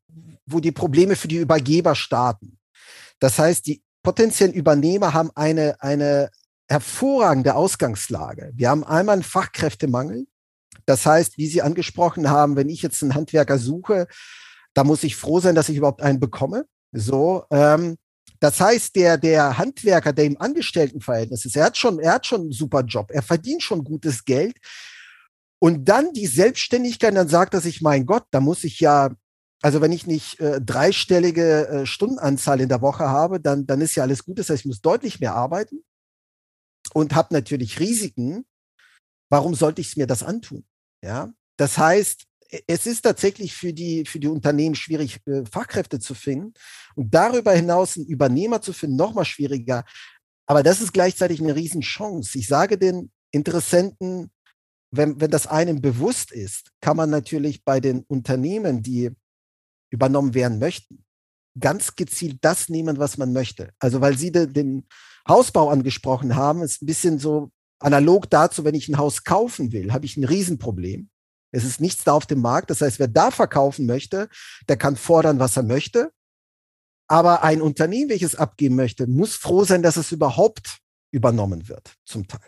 wo 0.46 0.60
die 0.60 0.72
Probleme 0.72 1.16
für 1.16 1.28
die 1.28 1.38
Übergeber 1.38 1.96
starten. 1.96 2.58
Das 3.20 3.38
heißt, 3.38 3.68
die 3.68 3.82
potenziellen 4.02 4.54
Übernehmer 4.54 5.14
haben 5.14 5.32
eine, 5.36 5.76
eine 5.82 6.30
hervorragende 6.70 7.56
Ausgangslage. 7.56 8.52
Wir 8.56 8.70
haben 8.70 8.84
einmal 8.84 9.14
einen 9.14 9.24
Fachkräftemangel. 9.24 10.28
Das 10.86 11.06
heißt, 11.06 11.38
wie 11.38 11.48
Sie 11.48 11.62
angesprochen 11.62 12.30
haben, 12.30 12.56
wenn 12.56 12.70
ich 12.70 12.82
jetzt 12.82 13.04
einen 13.04 13.16
Handwerker 13.16 13.58
suche, 13.58 14.08
da 14.74 14.84
muss 14.84 15.04
ich 15.04 15.16
froh 15.16 15.40
sein, 15.40 15.56
dass 15.56 15.70
ich 15.70 15.78
überhaupt 15.78 16.02
einen 16.02 16.20
bekomme. 16.20 16.66
So, 16.92 17.44
ähm, 17.52 17.98
das 18.40 18.60
heißt, 18.60 18.96
der, 18.96 19.18
der 19.18 19.58
Handwerker, 19.58 20.14
der 20.14 20.26
im 20.26 20.40
Angestelltenverhältnis 20.40 21.46
ist, 21.46 21.56
er 21.56 21.66
hat 21.66 21.78
schon, 21.78 22.00
er 22.00 22.14
hat 22.14 22.26
schon 22.26 22.42
einen 22.42 22.52
super 22.52 22.82
Job, 22.82 23.12
er 23.12 23.22
verdient 23.22 23.64
schon 23.64 23.84
gutes 23.84 24.26
Geld. 24.26 24.58
Und 25.62 25.86
dann 25.86 26.14
die 26.14 26.28
Selbstständigkeit, 26.28 27.16
dann 27.16 27.28
sagt 27.28 27.54
er 27.54 27.62
sich, 27.62 27.82
mein 27.82 28.06
Gott, 28.06 28.24
da 28.32 28.40
muss 28.40 28.64
ich 28.64 28.80
ja, 28.80 29.10
also 29.62 29.82
wenn 29.82 29.92
ich 29.92 30.08
nicht 30.08 30.40
äh, 30.40 30.62
dreistellige 30.62 31.68
äh, 31.68 31.86
Stundenanzahl 31.86 32.62
in 32.62 32.70
der 32.70 32.82
Woche 32.82 33.10
habe, 33.10 33.42
dann, 33.42 33.68
dann 33.68 33.82
ist 33.82 33.96
ja 33.96 34.04
alles 34.04 34.24
gut. 34.24 34.40
Das 34.40 34.50
heißt, 34.50 34.62
ich 34.62 34.66
muss 34.66 34.82
deutlich 34.82 35.20
mehr 35.20 35.36
arbeiten 35.36 35.84
und 36.94 37.14
habe 37.14 37.34
natürlich 37.34 37.80
Risiken. 37.80 38.46
Warum 39.30 39.54
sollte 39.54 39.82
ich 39.82 39.90
es 39.90 39.96
mir 39.98 40.08
das 40.08 40.24
antun? 40.24 40.66
Ja, 41.04 41.34
das 41.58 41.78
heißt, 41.78 42.29
es 42.68 42.86
ist 42.88 43.02
tatsächlich 43.02 43.54
für 43.54 43.74
die, 43.74 44.06
für 44.06 44.20
die 44.20 44.28
Unternehmen 44.28 44.76
schwierig, 44.76 45.20
äh, 45.28 45.44
Fachkräfte 45.46 46.00
zu 46.00 46.16
finden. 46.16 46.54
Und 46.96 47.14
darüber 47.14 47.54
hinaus 47.54 47.98
einen 47.98 48.08
Übernehmer 48.08 48.62
zu 48.62 48.74
finden, 48.74 48.96
noch 48.96 49.14
mal 49.14 49.26
schwieriger. 49.26 49.86
Aber 50.46 50.64
das 50.64 50.82
ist 50.82 50.94
gleichzeitig 50.94 51.42
eine 51.42 51.56
Riesenchance. 51.56 52.38
Ich 52.38 52.48
sage 52.48 52.78
den 52.78 53.12
Interessenten, 53.32 54.32
wenn, 54.92 55.22
wenn 55.22 55.30
das 55.30 55.46
einem 55.46 55.82
bewusst 55.82 56.32
ist, 56.32 56.72
kann 56.82 56.98
man 56.98 57.12
natürlich 57.12 57.64
bei 57.64 57.80
den 57.80 58.04
Unternehmen, 58.08 58.82
die 58.82 59.12
übernommen 59.92 60.34
werden 60.34 60.58
möchten, 60.58 61.06
ganz 61.60 61.96
gezielt 61.96 62.40
das 62.42 62.70
nehmen, 62.70 62.98
was 62.98 63.18
man 63.18 63.34
möchte. 63.34 63.72
Also 63.80 64.02
weil 64.02 64.18
Sie 64.18 64.32
de, 64.32 64.48
den 64.48 64.88
Hausbau 65.28 65.70
angesprochen 65.70 66.36
haben, 66.36 66.64
ist 66.64 66.82
ein 66.82 66.88
bisschen 66.88 67.20
so 67.20 67.52
analog 67.80 68.30
dazu, 68.30 68.64
wenn 68.64 68.76
ich 68.76 68.90
ein 68.90 68.98
Haus 68.98 69.24
kaufen 69.24 69.72
will, 69.72 69.94
habe 69.94 70.06
ich 70.06 70.18
ein 70.18 70.24
Riesenproblem. 70.24 71.10
Es 71.52 71.64
ist 71.64 71.82
nichts 71.82 72.04
da 72.04 72.14
auf 72.14 72.26
dem 72.26 72.42
Markt. 72.42 72.70
Das 72.70 72.82
heißt, 72.82 73.00
wer 73.00 73.08
da 73.08 73.32
verkaufen 73.32 73.86
möchte, 73.86 74.30
der 74.68 74.78
kann 74.78 74.96
fordern, 74.96 75.40
was 75.40 75.58
er 75.58 75.64
möchte. 75.64 76.12
Aber 77.08 77.44
ein 77.44 77.62
Unternehmen, 77.62 78.10
welches 78.10 78.36
abgeben 78.36 78.76
möchte, 78.76 79.08
muss 79.08 79.36
froh 79.36 79.64
sein, 79.64 79.82
dass 79.82 79.98
es 79.98 80.12
überhaupt 80.12 80.80
übernommen 81.12 81.68
wird, 81.68 81.96
zum 82.06 82.28
Teil. 82.28 82.40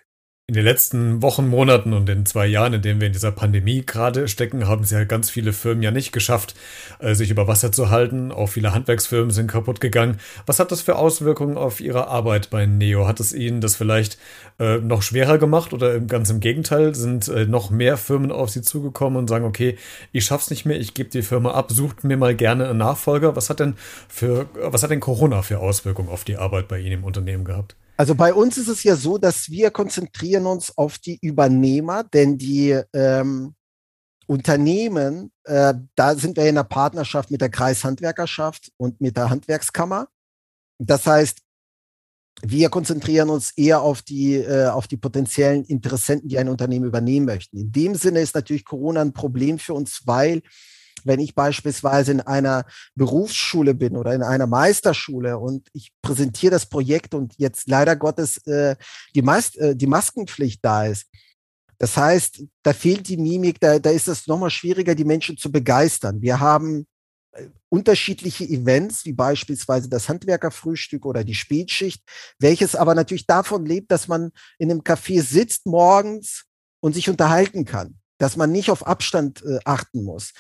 In 0.51 0.55
den 0.55 0.65
letzten 0.65 1.22
Wochen, 1.22 1.48
Monaten 1.48 1.93
und 1.93 2.10
den 2.10 2.25
zwei 2.25 2.46
Jahren, 2.46 2.74
in 2.74 2.81
denen 2.81 3.00
wir 3.00 3.08
in 3.08 3.13
dieser 3.13 3.31
Pandemie 3.31 3.86
gerade 3.86 4.27
stecken, 4.27 4.67
haben 4.67 4.84
es 4.84 4.91
ja 4.91 5.05
ganz 5.05 5.29
viele 5.29 5.53
Firmen 5.53 5.81
ja 5.81 5.91
nicht 5.91 6.12
geschafft, 6.12 6.55
äh, 7.00 7.13
sich 7.15 7.31
über 7.31 7.48
Wasser 7.48 7.72
zu 7.72 7.89
halten. 7.89 8.34
Auch 8.34 8.48
viele 8.48 8.74
Handwerksfirmen 8.74 9.31
sind 9.31 9.50
kaputt 9.50 9.79
gegangen. 9.79 10.20
Was 10.46 10.60
hat 10.60 10.74
das 10.74 10.81
für 10.81 10.98
Auswirkungen 10.98 11.55
auf 11.55 11.79
Ihre 11.79 12.10
Arbeit 12.10 12.50
bei 12.50 12.65
Neo? 12.65 13.08
Hat 13.08 13.22
es 13.22 13.31
Ihnen 13.31 13.62
das 13.62 13.77
vielleicht 13.77 14.17
äh, 14.60 14.79
noch 14.79 15.03
schwerer 15.03 15.38
gemacht 15.38 15.72
oder 15.72 16.01
ganz 16.01 16.29
im 16.29 16.41
Gegenteil? 16.41 16.96
Sind 16.96 17.29
äh, 17.29 17.46
noch 17.46 17.70
mehr 17.70 17.96
Firmen 17.96 18.34
auf 18.34 18.50
Sie 18.50 18.62
zugekommen 18.62 19.20
und 19.20 19.29
sagen, 19.29 19.46
okay, 19.46 19.77
ich 20.12 20.25
schaff's 20.25 20.50
nicht 20.50 20.65
mehr, 20.65 20.77
ich 20.77 20.93
gebe 20.93 21.10
die 21.10 21.22
Firma 21.22 21.51
ab, 21.51 21.72
sucht 21.72 22.03
mir 22.03 22.17
mal 22.17 22.36
gerne 22.36 22.67
einen 22.67 22.79
Nachfolger. 22.79 23.38
Was 23.38 23.50
hat 23.50 23.62
denn 23.62 23.75
für, 24.10 24.50
was 24.55 24.84
hat 24.84 24.91
denn 24.91 25.00
Corona 25.00 25.43
für 25.43 25.60
Auswirkungen 25.60 26.10
auf 26.10 26.25
die 26.25 26.36
Arbeit 26.36 26.67
bei 26.67 26.79
Ihnen 26.79 26.91
im 26.91 27.03
Unternehmen 27.05 27.46
gehabt? 27.46 27.77
Also 28.01 28.15
bei 28.15 28.34
uns 28.34 28.58
ist 28.58 28.67
es 28.67 28.81
ja 28.81 28.96
so, 28.96 29.20
dass 29.20 29.51
wir 29.51 29.70
konzentrieren 29.70 30.48
uns 30.48 30.75
auf 30.75 30.98
die 30.98 31.20
Übernehmer, 31.22 32.03
denn 32.03 32.36
die 32.36 32.81
ähm, 32.93 33.53
Unternehmen, 34.25 35.31
äh, 35.43 35.75
da 35.93 36.15
sind 36.15 36.36
wir 36.36 36.50
in 36.50 36.55
der 36.55 36.63
Partnerschaft 36.63 37.29
mit 37.29 37.41
der 37.41 37.51
Kreishandwerkerschaft 37.51 38.72
und 38.77 39.01
mit 39.01 39.17
der 39.17 39.29
Handwerkskammer. 39.29 40.08
Das 40.79 41.05
heißt, 41.05 41.41
wir 42.41 42.72
konzentrieren 42.72 43.29
uns 43.29 43.51
eher 43.55 43.84
auf 43.84 44.01
die, 44.01 44.34
äh, 44.34 44.70
auf 44.70 44.88
die 44.88 44.98
potenziellen 44.98 45.63
Interessenten, 45.65 46.27
die 46.27 46.39
ein 46.39 46.50
Unternehmen 46.50 46.86
übernehmen 46.86 47.27
möchten. 47.27 47.55
In 47.55 47.72
dem 47.72 47.93
Sinne 47.93 48.22
ist 48.22 48.34
natürlich 48.34 48.65
Corona 48.65 49.01
ein 49.01 49.13
Problem 49.13 49.60
für 49.60 49.75
uns, 49.75 50.01
weil 50.05 50.41
wenn 51.04 51.20
ich 51.20 51.36
beispielsweise 51.36 52.12
in 52.12 52.22
einer 52.22 52.66
Berufsschule 52.96 53.74
bin 53.74 53.98
oder 53.98 54.14
in 54.14 54.24
einer 54.24 54.48
Meisterschule 54.48 55.38
und 55.38 55.68
ich 55.74 55.92
präsentiere 56.02 56.52
das 56.52 56.66
Projekt 56.66 57.14
und 57.14 57.34
jetzt 57.38 57.70
leider 57.70 57.96
Gottes 57.96 58.46
äh, 58.48 58.76
die, 59.16 59.22
Mas 59.22 59.56
äh, 59.56 59.76
die 59.76 59.88
Maskenpflicht 59.88 60.64
da 60.64 60.86
ist. 60.86 61.08
Das 61.78 61.98
heißt, 61.98 62.44
da 62.62 62.74
fehlt 62.74 63.08
die 63.08 63.18
Mimik, 63.18 63.60
da, 63.60 63.80
da 63.80 63.90
ist 63.90 64.08
es 64.08 64.28
nochmal 64.28 64.52
schwieriger, 64.52 64.94
die 64.94 65.04
Menschen 65.04 65.38
zu 65.38 65.52
begeistern. 65.52 66.22
Wir 66.22 66.40
haben 66.40 66.86
äh, 67.32 67.48
unterschiedliche 67.70 68.44
Events, 68.44 69.06
wie 69.06 69.14
beispielsweise 69.14 69.90
das 69.90 70.08
Handwerkerfrühstück 70.08 71.06
oder 71.06 71.24
die 71.24 71.34
Spätschicht, 71.34 72.04
welches 72.38 72.76
aber 72.76 72.94
natürlich 72.94 73.26
davon 73.26 73.66
lebt, 73.66 73.92
dass 73.92 74.08
man 74.08 74.32
in 74.60 74.70
einem 74.70 74.82
Café 74.82 75.24
sitzt 75.24 75.66
morgens 75.66 76.46
und 76.82 76.94
sich 76.94 77.10
unterhalten 77.10 77.66
kann, 77.66 77.98
dass 78.18 78.38
man 78.38 78.52
nicht 78.52 78.70
auf 78.70 78.86
Abstand 78.86 79.44
äh, 79.44 79.60
achten 79.66 80.04
muss. 80.04 80.34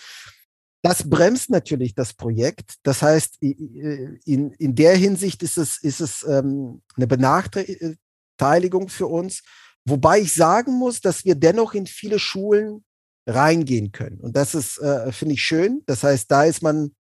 Das 0.83 1.07
bremst 1.07 1.49
natürlich 1.51 1.93
das 1.93 2.13
Projekt. 2.13 2.75
Das 2.83 3.01
heißt, 3.01 3.37
in, 3.41 4.51
in 4.51 4.75
der 4.75 4.95
Hinsicht 4.95 5.43
ist 5.43 5.57
es, 5.57 5.77
ist 5.77 5.99
es 5.99 6.23
ähm, 6.23 6.81
eine 6.95 7.07
Benachteiligung 7.07 8.89
für 8.89 9.07
uns. 9.07 9.43
Wobei 9.85 10.19
ich 10.19 10.33
sagen 10.33 10.73
muss, 10.73 10.99
dass 11.01 11.23
wir 11.23 11.35
dennoch 11.35 11.73
in 11.73 11.85
viele 11.85 12.17
Schulen 12.17 12.83
reingehen 13.27 13.91
können. 13.91 14.19
Und 14.19 14.35
das 14.35 14.55
ist, 14.55 14.79
äh, 14.79 15.11
finde 15.11 15.35
ich, 15.35 15.43
schön. 15.43 15.83
Das 15.85 16.03
heißt, 16.03 16.29
da 16.31 16.45
ist 16.45 16.63
man 16.63 16.95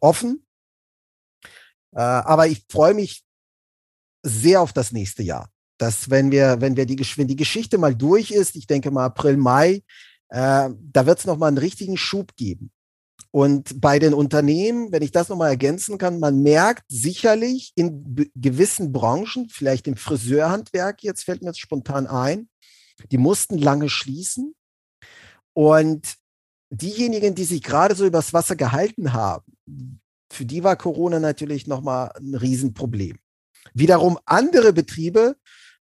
offen. 0.00 0.44
Äh, 1.94 2.00
aber 2.00 2.48
ich 2.48 2.64
freue 2.70 2.94
mich 2.94 3.24
sehr 4.22 4.60
auf 4.60 4.72
das 4.72 4.92
nächste 4.92 5.22
Jahr. 5.22 5.50
Dass, 5.78 6.10
wenn 6.10 6.30
wir, 6.30 6.60
wenn 6.60 6.76
wir 6.76 6.86
die, 6.86 6.98
wenn 7.16 7.28
die 7.28 7.36
Geschichte 7.36 7.78
mal 7.78 7.94
durch 7.94 8.30
ist, 8.30 8.56
ich 8.56 8.66
denke 8.66 8.90
mal 8.90 9.06
April, 9.06 9.36
Mai, 9.36 9.82
äh, 10.28 10.70
da 10.70 11.06
wird 11.06 11.18
es 11.18 11.24
nochmal 11.24 11.48
einen 11.48 11.58
richtigen 11.58 11.96
Schub 11.96 12.36
geben. 12.36 12.70
Und 13.34 13.80
bei 13.80 13.98
den 13.98 14.12
Unternehmen, 14.12 14.92
wenn 14.92 15.02
ich 15.02 15.10
das 15.10 15.30
nochmal 15.30 15.50
ergänzen 15.50 15.96
kann, 15.96 16.20
man 16.20 16.42
merkt 16.42 16.84
sicherlich 16.88 17.72
in 17.76 18.30
gewissen 18.34 18.92
Branchen, 18.92 19.48
vielleicht 19.48 19.88
im 19.88 19.96
Friseurhandwerk, 19.96 21.02
jetzt 21.02 21.24
fällt 21.24 21.40
mir 21.40 21.48
jetzt 21.48 21.60
spontan 21.60 22.06
ein, 22.06 22.50
die 23.10 23.16
mussten 23.16 23.56
lange 23.56 23.88
schließen. 23.88 24.54
Und 25.54 26.14
diejenigen, 26.68 27.34
die 27.34 27.44
sich 27.44 27.62
gerade 27.62 27.94
so 27.94 28.04
übers 28.04 28.34
Wasser 28.34 28.54
gehalten 28.54 29.14
haben, 29.14 29.56
für 30.30 30.44
die 30.44 30.62
war 30.62 30.76
Corona 30.76 31.18
natürlich 31.18 31.66
nochmal 31.66 32.12
ein 32.18 32.34
Riesenproblem. 32.34 33.18
Wiederum 33.72 34.18
andere 34.26 34.74
Betriebe, 34.74 35.36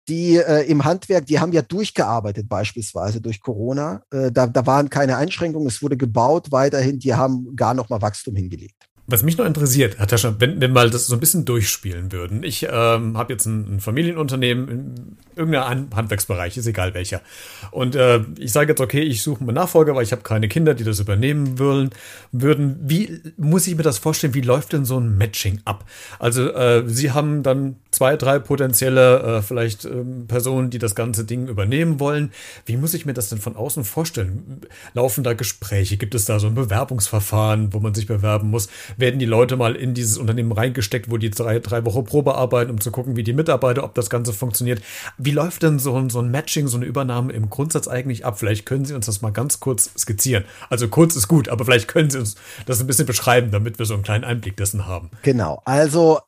die 0.08 0.36
äh, 0.36 0.62
im 0.68 0.84
Handwerk, 0.84 1.26
die 1.26 1.38
haben 1.38 1.52
ja 1.52 1.62
durchgearbeitet 1.62 2.48
beispielsweise 2.48 3.20
durch 3.20 3.40
Corona. 3.40 4.02
Äh, 4.10 4.32
da, 4.32 4.46
da 4.46 4.66
waren 4.66 4.90
keine 4.90 5.16
Einschränkungen, 5.16 5.68
es 5.68 5.82
wurde 5.82 5.96
gebaut 5.96 6.50
weiterhin, 6.50 6.98
die 6.98 7.14
haben 7.14 7.54
gar 7.54 7.74
noch 7.74 7.88
mal 7.88 8.02
Wachstum 8.02 8.34
hingelegt. 8.34 8.88
Was 9.10 9.22
mich 9.22 9.38
noch 9.38 9.46
interessiert, 9.46 9.96
Herr 9.96 10.06
Tascher, 10.06 10.38
wenn 10.38 10.60
wir 10.60 10.68
mal 10.68 10.90
das 10.90 11.06
so 11.06 11.16
ein 11.16 11.20
bisschen 11.20 11.46
durchspielen 11.46 12.12
würden. 12.12 12.42
Ich 12.42 12.68
ähm, 12.70 13.16
habe 13.16 13.32
jetzt 13.32 13.46
ein, 13.46 13.76
ein, 13.76 13.80
Familienunternehmen 13.80 14.68
in 14.68 15.16
irgendeinem 15.34 15.88
Handwerksbereich, 15.96 16.58
ist 16.58 16.66
egal 16.66 16.92
welcher. 16.92 17.22
Und 17.70 17.96
äh, 17.96 18.20
ich 18.38 18.52
sage 18.52 18.72
jetzt, 18.72 18.82
okay, 18.82 19.00
ich 19.00 19.22
suche 19.22 19.40
einen 19.40 19.54
Nachfolger, 19.54 19.94
weil 19.94 20.02
ich 20.02 20.12
habe 20.12 20.20
keine 20.20 20.46
Kinder, 20.46 20.74
die 20.74 20.84
das 20.84 21.00
übernehmen 21.00 21.58
wollen, 21.58 21.88
würden. 22.32 22.80
Wie 22.82 23.22
muss 23.38 23.66
ich 23.66 23.76
mir 23.76 23.82
das 23.82 23.96
vorstellen? 23.96 24.34
Wie 24.34 24.42
läuft 24.42 24.74
denn 24.74 24.84
so 24.84 25.00
ein 25.00 25.16
Matching 25.16 25.62
ab? 25.64 25.86
Also 26.18 26.52
äh, 26.52 26.86
Sie 26.86 27.10
haben 27.10 27.42
dann 27.42 27.76
zwei, 27.98 28.16
drei 28.16 28.38
potenzielle 28.38 29.38
äh, 29.38 29.42
vielleicht 29.42 29.84
ähm, 29.84 30.26
Personen, 30.28 30.70
die 30.70 30.78
das 30.78 30.94
ganze 30.94 31.24
Ding 31.24 31.48
übernehmen 31.48 32.00
wollen. 32.00 32.32
Wie 32.64 32.76
muss 32.76 32.94
ich 32.94 33.06
mir 33.06 33.14
das 33.14 33.28
denn 33.28 33.40
von 33.40 33.56
außen 33.56 33.84
vorstellen? 33.84 34.60
Laufen 34.94 35.24
da 35.24 35.34
Gespräche? 35.34 35.96
Gibt 35.96 36.14
es 36.14 36.24
da 36.24 36.38
so 36.38 36.46
ein 36.46 36.54
Bewerbungsverfahren, 36.54 37.72
wo 37.72 37.80
man 37.80 37.94
sich 37.94 38.06
bewerben 38.06 38.50
muss? 38.50 38.68
werden 38.96 39.18
die 39.18 39.26
Leute 39.26 39.56
mal 39.56 39.74
in 39.74 39.94
dieses 39.94 40.18
Unternehmen 40.18 40.52
reingesteckt, 40.52 41.10
wo 41.10 41.16
die 41.16 41.30
drei, 41.30 41.58
drei 41.58 41.84
Wochen 41.84 42.04
Probe 42.04 42.34
arbeiten, 42.34 42.70
um 42.70 42.80
zu 42.80 42.90
gucken, 42.90 43.16
wie 43.16 43.24
die 43.24 43.32
Mitarbeiter, 43.32 43.84
ob 43.84 43.94
das 43.94 44.10
Ganze 44.10 44.32
funktioniert. 44.32 44.80
Wie 45.16 45.32
läuft 45.32 45.62
denn 45.62 45.78
so 45.78 45.96
ein, 45.96 46.10
so 46.10 46.20
ein 46.20 46.30
Matching, 46.30 46.68
so 46.68 46.76
eine 46.76 46.86
Übernahme 46.86 47.32
im 47.32 47.50
Grundsatz 47.50 47.88
eigentlich 47.88 48.24
ab? 48.24 48.38
Vielleicht 48.38 48.66
können 48.66 48.84
Sie 48.84 48.94
uns 48.94 49.06
das 49.06 49.22
mal 49.22 49.30
ganz 49.30 49.60
kurz 49.60 49.90
skizzieren. 49.98 50.44
Also 50.70 50.88
kurz 50.88 51.16
ist 51.16 51.28
gut, 51.28 51.48
aber 51.48 51.64
vielleicht 51.64 51.88
können 51.88 52.10
Sie 52.10 52.18
uns 52.18 52.36
das 52.66 52.80
ein 52.80 52.86
bisschen 52.86 53.06
beschreiben, 53.06 53.50
damit 53.50 53.78
wir 53.78 53.86
so 53.86 53.94
einen 53.94 54.02
kleinen 54.02 54.24
Einblick 54.24 54.56
dessen 54.56 54.86
haben. 54.86 55.10
Genau. 55.22 55.62
Also 55.64 56.20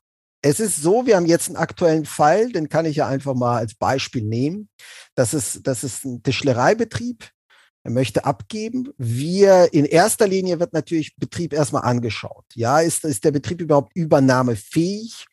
es 0.42 0.60
ist 0.60 0.76
so, 0.76 1.06
wir 1.06 1.16
haben 1.16 1.26
jetzt 1.26 1.48
einen 1.48 1.56
aktuellen 1.56 2.06
Fall, 2.06 2.50
den 2.50 2.68
kann 2.68 2.86
ich 2.86 2.96
ja 2.96 3.06
einfach 3.06 3.34
mal 3.34 3.58
als 3.58 3.74
Beispiel 3.74 4.22
nehmen. 4.22 4.68
Das 5.14 5.34
ist, 5.34 5.66
das 5.66 5.84
ist 5.84 6.04
ein 6.04 6.22
Tischlereibetrieb 6.22 7.30
er 7.82 7.90
möchte 7.90 8.24
abgeben. 8.24 8.92
Wir, 8.98 9.72
in 9.72 9.86
erster 9.86 10.26
Linie 10.26 10.60
wird 10.60 10.72
natürlich 10.72 11.16
Betrieb 11.16 11.52
erstmal 11.52 11.82
angeschaut. 11.82 12.44
Ja, 12.54 12.80
ist, 12.80 13.04
ist 13.04 13.24
der 13.24 13.30
Betrieb 13.30 13.60
überhaupt 13.60 13.92
übernahmefähig? 13.94 15.26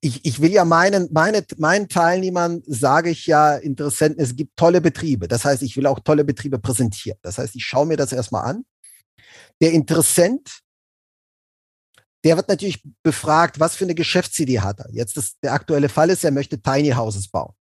Ich, 0.00 0.24
ich 0.24 0.40
will 0.40 0.52
ja 0.52 0.64
meinen, 0.64 1.08
meine, 1.10 1.44
meinen 1.56 1.88
Teilnehmern 1.88 2.62
sage 2.66 3.10
ich 3.10 3.26
ja 3.26 3.56
Interessenten, 3.56 4.22
es 4.22 4.36
gibt 4.36 4.56
tolle 4.56 4.80
Betriebe. 4.80 5.26
Das 5.26 5.44
heißt, 5.44 5.62
ich 5.62 5.76
will 5.76 5.86
auch 5.86 5.98
tolle 5.98 6.24
Betriebe 6.24 6.60
präsentieren. 6.60 7.18
Das 7.22 7.38
heißt, 7.38 7.56
ich 7.56 7.64
schaue 7.64 7.86
mir 7.86 7.96
das 7.96 8.12
erstmal 8.12 8.44
an. 8.44 8.64
Der 9.60 9.72
Interessent, 9.72 10.60
der 12.24 12.36
wird 12.36 12.48
natürlich 12.48 12.82
befragt, 13.02 13.60
was 13.60 13.76
für 13.76 13.84
eine 13.84 13.94
Geschäftsidee 13.94 14.60
hat 14.60 14.80
er. 14.80 14.90
Jetzt 14.92 15.16
ist 15.16 15.36
der 15.42 15.52
aktuelle 15.52 15.88
Fall 15.88 16.10
ist, 16.10 16.24
er 16.24 16.30
möchte 16.30 16.60
Tiny 16.60 16.90
Houses 16.90 17.28
bauen. 17.28 17.54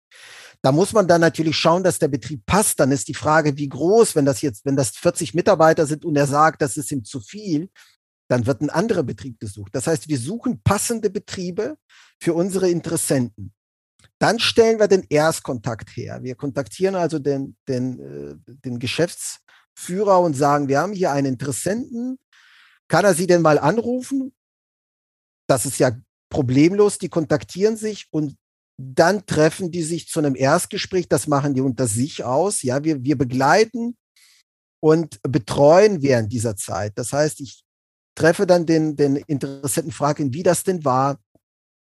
Da 0.63 0.73
muss 0.73 0.93
man 0.93 1.07
dann 1.07 1.21
natürlich 1.21 1.57
schauen, 1.57 1.85
dass 1.85 1.99
der 1.99 2.09
Betrieb 2.09 2.47
passt. 2.47 2.81
Dann 2.81 2.91
ist 2.91 3.09
die 3.09 3.15
Frage, 3.15 3.59
wie 3.59 3.69
groß, 3.69 4.17
wenn 4.17 4.25
das 4.25 4.41
jetzt, 4.41 4.65
wenn 4.65 4.77
das 4.77 4.91
40 4.91 5.35
Mitarbeiter 5.35 5.87
sind 5.87 6.05
und 6.05 6.17
er 6.17 6.27
sagt, 6.27 6.63
das 6.63 6.79
ist 6.79 6.91
ihm 6.91 7.05
zu 7.05 7.21
viel, 7.21 7.69
dann 8.29 8.47
wird 8.47 8.63
ein 8.63 8.71
anderer 8.71 9.03
Betrieb 9.03 9.39
gesucht. 9.39 9.75
Das 9.75 9.87
heißt, 9.87 10.09
wir 10.09 10.19
suchen 10.19 10.63
passende 10.63 11.11
Betriebe 11.11 11.77
für 12.19 12.33
unsere 12.33 12.71
Interessenten. 12.71 13.53
Dann 14.19 14.39
stellen 14.39 14.79
wir 14.79 14.89
den 14.89 15.05
Erstkontakt 15.11 15.97
her. 15.97 16.23
Wir 16.23 16.35
kontaktieren 16.35 16.95
also 16.95 17.19
den, 17.19 17.57
den, 17.69 18.01
äh, 18.01 18.53
den 18.65 18.79
Geschäftsführer 18.79 20.21
und 20.21 20.35
sagen, 20.35 20.69
wir 20.69 20.79
haben 20.79 20.95
hier 20.95 21.13
einen 21.13 21.35
Interessenten. 21.35 22.19
Kann 22.89 23.05
er 23.05 23.15
Sie 23.15 23.27
denn 23.27 23.43
mal 23.43 23.59
anrufen? 23.59 24.33
Das 25.47 25.67
ist 25.67 25.79
ja 25.79 25.93
problemlos. 26.31 26.99
Die 26.99 27.09
kontaktieren 27.09 27.77
sich 27.77 28.07
und 28.11 28.37
dann 28.77 29.25
treffen 29.27 29.71
die 29.71 29.83
sich 29.83 30.09
zu 30.09 30.19
einem 30.19 30.35
Erstgespräch, 30.35 31.09
das 31.09 31.29
machen 31.29 31.55
die 31.55 31.61
unter 31.61 31.87
sich 31.87 32.25
aus. 32.25 32.63
Ja, 32.63 32.83
wir, 32.83 33.05
wir 33.05 33.17
begleiten 33.17 33.97
und 34.81 35.21
betreuen 35.23 36.03
während 36.03 36.33
dieser 36.33 36.57
Zeit. 36.57 36.93
Das 36.97 37.13
heißt, 37.13 37.41
ich 37.41 37.63
treffe 38.17 38.47
dann 38.47 38.67
den, 38.67 38.97
den 38.97 39.17
Interessenten, 39.17 39.93
frage 39.93 40.23
ihn, 40.23 40.35
wie 40.35 40.43
das 40.43 40.65
denn 40.65 40.85
war. 40.85 41.21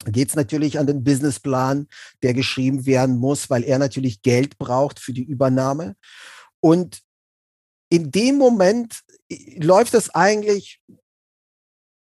Geht 0.07 0.29
es 0.29 0.37
natürlich 0.37 0.79
an 0.79 0.87
den 0.87 1.03
Businessplan, 1.03 1.89
der 2.23 2.33
geschrieben 2.33 2.87
werden 2.87 3.17
muss, 3.17 3.51
weil 3.51 3.65
er 3.65 3.79
natürlich 3.79 4.23
Geld 4.23 4.57
braucht 4.57 5.01
für 5.01 5.13
die 5.13 5.25
Übernahme. 5.25 5.97
Und 6.61 7.01
in 7.91 8.11
dem 8.13 8.37
Moment 8.37 9.01
äh, 9.29 9.59
läuft 9.59 9.95
das 9.95 10.11
eigentlich 10.11 10.81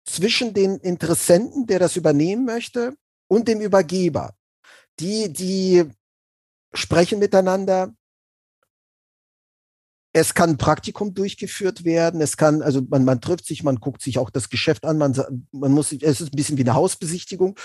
zwischen 0.09 0.55
den 0.55 0.79
Interessenten, 0.79 1.67
der 1.67 1.79
das 1.79 1.97
übernehmen 1.97 2.45
möchte, 2.45 2.95
und 3.31 3.47
dem 3.47 3.61
Übergeber 3.61 4.35
die, 5.01 5.33
die 5.33 5.85
sprechen 6.73 7.19
miteinander. 7.19 7.95
Es 10.13 10.35
kann 10.35 10.51
ein 10.51 10.59
Praktikum 10.59 11.15
durchgeführt 11.15 11.85
werden. 11.85 12.21
Es 12.21 12.37
kann, 12.37 12.63
also 12.63 12.83
man, 12.89 13.05
man 13.05 13.21
trifft 13.21 13.47
sich, 13.47 13.63
man 13.63 13.77
guckt 13.77 14.03
sich 14.03 14.19
auch 14.19 14.31
das 14.31 14.49
Geschäft 14.49 14.85
an. 14.85 14.99
Man, 14.99 15.15
man 15.53 15.73
muss, 15.73 15.93
es 15.93 16.21
ist 16.21 16.33
ein 16.33 16.37
bisschen 16.37 16.57
wie 16.57 16.63
eine 16.63 16.75
Hausbesichtigung. 16.75 17.57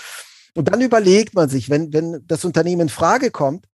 Und 0.54 0.68
dann 0.68 0.80
überlegt 0.80 1.34
man 1.34 1.48
sich, 1.48 1.68
wenn, 1.70 1.92
wenn 1.92 2.24
das 2.26 2.44
Unternehmen 2.44 2.82
in 2.82 2.88
Frage 2.88 3.30
kommt, 3.30 3.66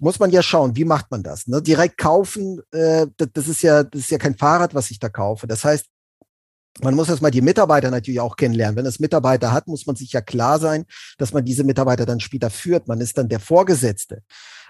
muss 0.00 0.18
man 0.18 0.30
ja 0.30 0.42
schauen, 0.42 0.76
wie 0.76 0.84
macht 0.84 1.10
man 1.10 1.22
das? 1.22 1.46
Ne? 1.46 1.62
Direkt 1.62 1.96
kaufen, 1.96 2.60
äh, 2.72 3.06
das, 3.16 3.28
das, 3.32 3.48
ist 3.48 3.62
ja, 3.62 3.82
das 3.82 4.02
ist 4.02 4.10
ja 4.10 4.18
kein 4.18 4.36
Fahrrad, 4.36 4.74
was 4.74 4.90
ich 4.90 4.98
da 4.98 5.08
kaufe. 5.08 5.46
Das 5.46 5.64
heißt, 5.64 5.86
man 6.80 6.94
muss 6.94 7.08
erstmal 7.08 7.30
die 7.30 7.40
Mitarbeiter 7.40 7.90
natürlich 7.90 8.20
auch 8.20 8.36
kennenlernen. 8.36 8.76
Wenn 8.76 8.86
es 8.86 9.00
Mitarbeiter 9.00 9.52
hat, 9.52 9.66
muss 9.66 9.86
man 9.86 9.96
sich 9.96 10.12
ja 10.12 10.20
klar 10.20 10.58
sein, 10.58 10.84
dass 11.18 11.32
man 11.32 11.44
diese 11.44 11.64
Mitarbeiter 11.64 12.04
dann 12.06 12.20
später 12.20 12.50
führt. 12.50 12.88
Man 12.88 13.00
ist 13.00 13.16
dann 13.16 13.28
der 13.28 13.40
Vorgesetzte. 13.40 14.22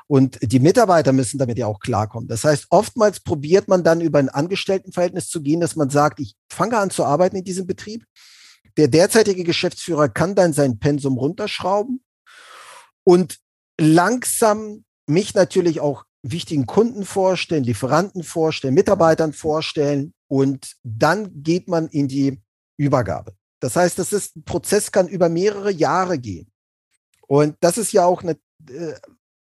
Und 0.08 0.38
die 0.40 0.60
Mitarbeiter 0.60 1.12
müssen 1.12 1.38
damit 1.38 1.58
ja 1.58 1.66
auch 1.66 1.80
klarkommen. 1.80 2.28
Das 2.28 2.44
heißt, 2.44 2.66
oftmals 2.70 3.18
probiert 3.20 3.66
man 3.66 3.82
dann 3.82 4.00
über 4.00 4.20
ein 4.20 4.28
Angestelltenverhältnis 4.28 5.28
zu 5.28 5.42
gehen, 5.42 5.60
dass 5.60 5.74
man 5.74 5.90
sagt, 5.90 6.20
ich 6.20 6.36
fange 6.48 6.78
an 6.78 6.90
zu 6.90 7.04
arbeiten 7.04 7.36
in 7.36 7.44
diesem 7.44 7.66
Betrieb. 7.66 8.04
Der 8.76 8.86
derzeitige 8.86 9.42
Geschäftsführer 9.42 10.08
kann 10.08 10.36
dann 10.36 10.52
sein 10.52 10.78
Pensum 10.78 11.18
runterschrauben 11.18 12.04
und 13.02 13.38
langsam 13.80 14.84
mich 15.06 15.34
natürlich 15.34 15.80
auch 15.80 16.04
wichtigen 16.22 16.66
Kunden 16.66 17.04
vorstellen, 17.04 17.64
Lieferanten 17.64 18.22
vorstellen, 18.22 18.74
Mitarbeitern 18.74 19.32
vorstellen 19.32 20.12
und 20.28 20.76
dann 20.82 21.42
geht 21.42 21.68
man 21.68 21.88
in 21.88 22.08
die 22.08 22.42
Übergabe. 22.76 23.36
Das 23.60 23.76
heißt, 23.76 23.98
das 23.98 24.12
ist 24.12 24.36
ein 24.36 24.44
Prozess 24.44 24.92
kann 24.92 25.08
über 25.08 25.28
mehrere 25.28 25.70
Jahre 25.70 26.18
gehen. 26.18 26.50
Und 27.26 27.56
das 27.60 27.78
ist 27.78 27.92
ja 27.92 28.04
auch 28.04 28.22
eine, 28.22 28.38
äh, 28.68 28.94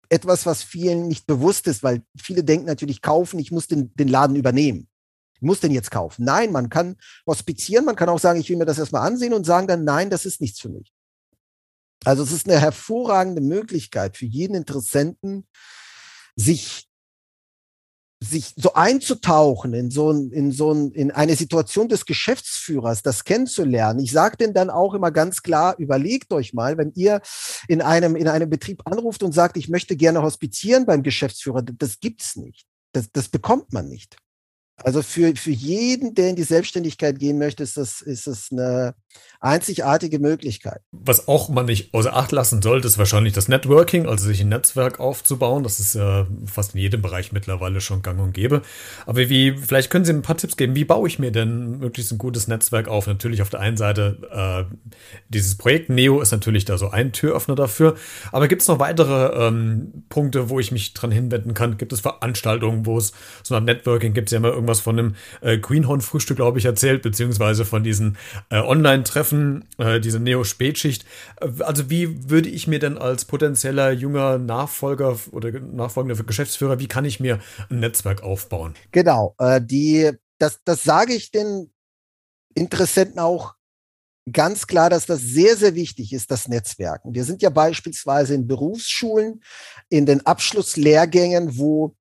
etwas, 0.09 0.45
was 0.45 0.63
vielen 0.63 1.07
nicht 1.07 1.27
bewusst 1.27 1.67
ist, 1.67 1.83
weil 1.83 2.03
viele 2.17 2.43
denken 2.43 2.65
natürlich 2.65 3.01
kaufen, 3.01 3.39
ich 3.39 3.51
muss 3.51 3.67
den, 3.67 3.93
den 3.95 4.07
Laden 4.07 4.35
übernehmen. 4.35 4.87
Ich 5.35 5.41
muss 5.41 5.59
den 5.59 5.71
jetzt 5.71 5.91
kaufen. 5.91 6.25
Nein, 6.25 6.51
man 6.51 6.69
kann 6.69 6.97
hospizieren, 7.25 7.85
man 7.85 7.95
kann 7.95 8.09
auch 8.09 8.19
sagen, 8.19 8.39
ich 8.39 8.49
will 8.49 8.57
mir 8.57 8.65
das 8.65 8.79
erstmal 8.79 9.07
ansehen 9.07 9.33
und 9.33 9.45
sagen 9.45 9.67
dann, 9.67 9.85
nein, 9.85 10.09
das 10.09 10.25
ist 10.25 10.41
nichts 10.41 10.59
für 10.59 10.69
mich. 10.69 10.91
Also 12.03 12.23
es 12.23 12.31
ist 12.31 12.49
eine 12.49 12.59
hervorragende 12.59 13.41
Möglichkeit 13.41 14.17
für 14.17 14.25
jeden 14.25 14.55
Interessenten, 14.55 15.47
sich 16.35 16.88
sich 18.21 18.53
so 18.57 18.73
einzutauchen 18.73 19.73
in 19.73 19.91
so 19.91 20.11
ein, 20.11 20.31
in 20.31 20.51
so 20.51 20.73
ein, 20.73 20.91
in 20.91 21.11
eine 21.11 21.35
Situation 21.35 21.87
des 21.87 22.05
Geschäftsführers, 22.05 23.01
das 23.01 23.23
kennenzulernen. 23.23 23.99
Ich 24.01 24.11
sage 24.11 24.35
denn 24.35 24.53
dann 24.53 24.69
auch 24.69 24.93
immer 24.93 25.11
ganz 25.11 25.41
klar, 25.41 25.75
überlegt 25.77 26.33
euch 26.33 26.53
mal, 26.53 26.77
wenn 26.77 26.91
ihr 26.95 27.21
in 27.69 27.81
einem, 27.81 28.15
in 28.17 28.27
einem 28.27 28.49
Betrieb 28.49 28.81
anruft 28.85 29.23
und 29.23 29.31
sagt, 29.31 29.55
ich 29.55 29.69
möchte 29.69 29.95
gerne 29.95 30.21
hospitieren 30.21 30.85
beim 30.85 31.01
Geschäftsführer, 31.01 31.61
das 31.61 31.99
gibt's 31.99 32.35
nicht. 32.35 32.65
Das, 32.91 33.09
das 33.11 33.29
bekommt 33.29 33.71
man 33.71 33.87
nicht. 33.87 34.17
Also 34.83 35.01
für, 35.01 35.35
für 35.35 35.51
jeden, 35.51 36.15
der 36.15 36.29
in 36.29 36.35
die 36.35 36.43
Selbstständigkeit 36.43 37.19
gehen 37.19 37.37
möchte, 37.37 37.63
ist 37.63 37.77
das, 37.77 38.01
ist 38.01 38.27
das 38.27 38.49
eine 38.51 38.95
einzigartige 39.41 40.19
Möglichkeit. 40.19 40.81
Was 40.91 41.29
auch 41.29 41.47
man 41.47 41.65
nicht 41.65 41.93
außer 41.93 42.13
Acht 42.13 42.31
lassen 42.33 42.61
sollte, 42.61 42.87
ist 42.87 42.97
wahrscheinlich 42.97 43.33
das 43.33 43.47
Networking, 43.47 44.05
also 44.05 44.25
sich 44.25 44.41
ein 44.41 44.49
Netzwerk 44.49 44.99
aufzubauen. 44.99 45.63
Das 45.63 45.79
ist 45.79 45.95
ja 45.95 46.27
fast 46.45 46.75
in 46.75 46.81
jedem 46.81 47.01
Bereich 47.01 47.31
mittlerweile 47.31 47.79
schon 47.79 48.01
gang 48.01 48.19
und 48.19 48.33
gäbe. 48.33 48.61
Aber 49.05 49.29
wie, 49.29 49.57
vielleicht 49.57 49.89
können 49.89 50.03
Sie 50.03 50.11
ein 50.11 50.23
paar 50.23 50.35
Tipps 50.35 50.57
geben, 50.57 50.75
wie 50.75 50.83
baue 50.83 51.07
ich 51.07 51.19
mir 51.19 51.31
denn 51.31 51.79
möglichst 51.79 52.11
ein 52.11 52.17
gutes 52.17 52.49
Netzwerk 52.49 52.89
auf? 52.89 53.07
Natürlich 53.07 53.41
auf 53.41 53.49
der 53.49 53.61
einen 53.61 53.77
Seite, 53.77 54.67
äh, 54.69 54.75
dieses 55.29 55.57
Projekt 55.57 55.89
Neo 55.89 56.19
ist 56.21 56.31
natürlich 56.31 56.65
da 56.65 56.77
so 56.77 56.89
ein 56.89 57.13
Türöffner 57.13 57.55
dafür. 57.55 57.95
Aber 58.33 58.49
gibt 58.49 58.61
es 58.61 58.67
noch 58.67 58.79
weitere 58.79 59.47
ähm, 59.47 60.03
Punkte, 60.09 60.49
wo 60.49 60.59
ich 60.59 60.71
mich 60.73 60.93
dran 60.93 61.11
hinwenden 61.11 61.53
kann? 61.53 61.77
Gibt 61.77 61.93
es 61.93 62.01
Veranstaltungen, 62.01 62.85
wo 62.85 62.97
es 62.97 63.13
so 63.43 63.55
ein 63.55 63.63
Networking 63.63 64.13
gibt? 64.13 64.29
Sie 64.29 64.35
haben 64.35 64.43
ja 64.43 64.53
immer 64.53 64.68
irgendwas 64.69 64.79
von 64.79 64.99
einem 64.99 65.15
äh, 65.41 65.57
Greenhorn-Frühstück, 65.57 66.37
glaube 66.37 66.59
ich, 66.59 66.65
erzählt, 66.65 67.01
beziehungsweise 67.01 67.65
von 67.65 67.83
diesen 67.83 68.17
äh, 68.49 68.59
Online-Treffen, 68.59 69.65
äh, 69.77 69.99
diese 69.99 70.19
Neo-Spätschicht. 70.19 71.05
Äh, 71.41 71.63
also 71.63 71.89
wie 71.89 72.29
würde 72.29 72.49
ich 72.49 72.67
mir 72.67 72.79
denn 72.79 72.97
als 72.97 73.25
potenzieller 73.25 73.91
junger 73.91 74.37
Nachfolger 74.37 75.17
oder 75.31 75.51
nachfolgender 75.59 76.23
Geschäftsführer, 76.23 76.79
wie 76.79 76.87
kann 76.87 77.05
ich 77.05 77.19
mir 77.19 77.39
ein 77.69 77.79
Netzwerk 77.79 78.23
aufbauen? 78.23 78.75
Genau, 78.91 79.35
äh, 79.39 79.61
die, 79.61 80.11
das, 80.37 80.59
das 80.63 80.83
sage 80.83 81.13
ich 81.13 81.31
den 81.31 81.71
Interessenten 82.55 83.19
auch 83.19 83.55
ganz 84.31 84.67
klar, 84.67 84.91
dass 84.91 85.07
das 85.07 85.21
sehr, 85.21 85.55
sehr 85.55 85.73
wichtig 85.73 86.13
ist, 86.13 86.29
das 86.29 86.47
Netzwerken. 86.47 87.15
Wir 87.15 87.23
sind 87.23 87.41
ja 87.41 87.49
beispielsweise 87.49 88.35
in 88.35 88.45
Berufsschulen, 88.45 89.41
in 89.89 90.05
den 90.05 90.23
Abschlusslehrgängen, 90.25 91.57
wo 91.57 91.95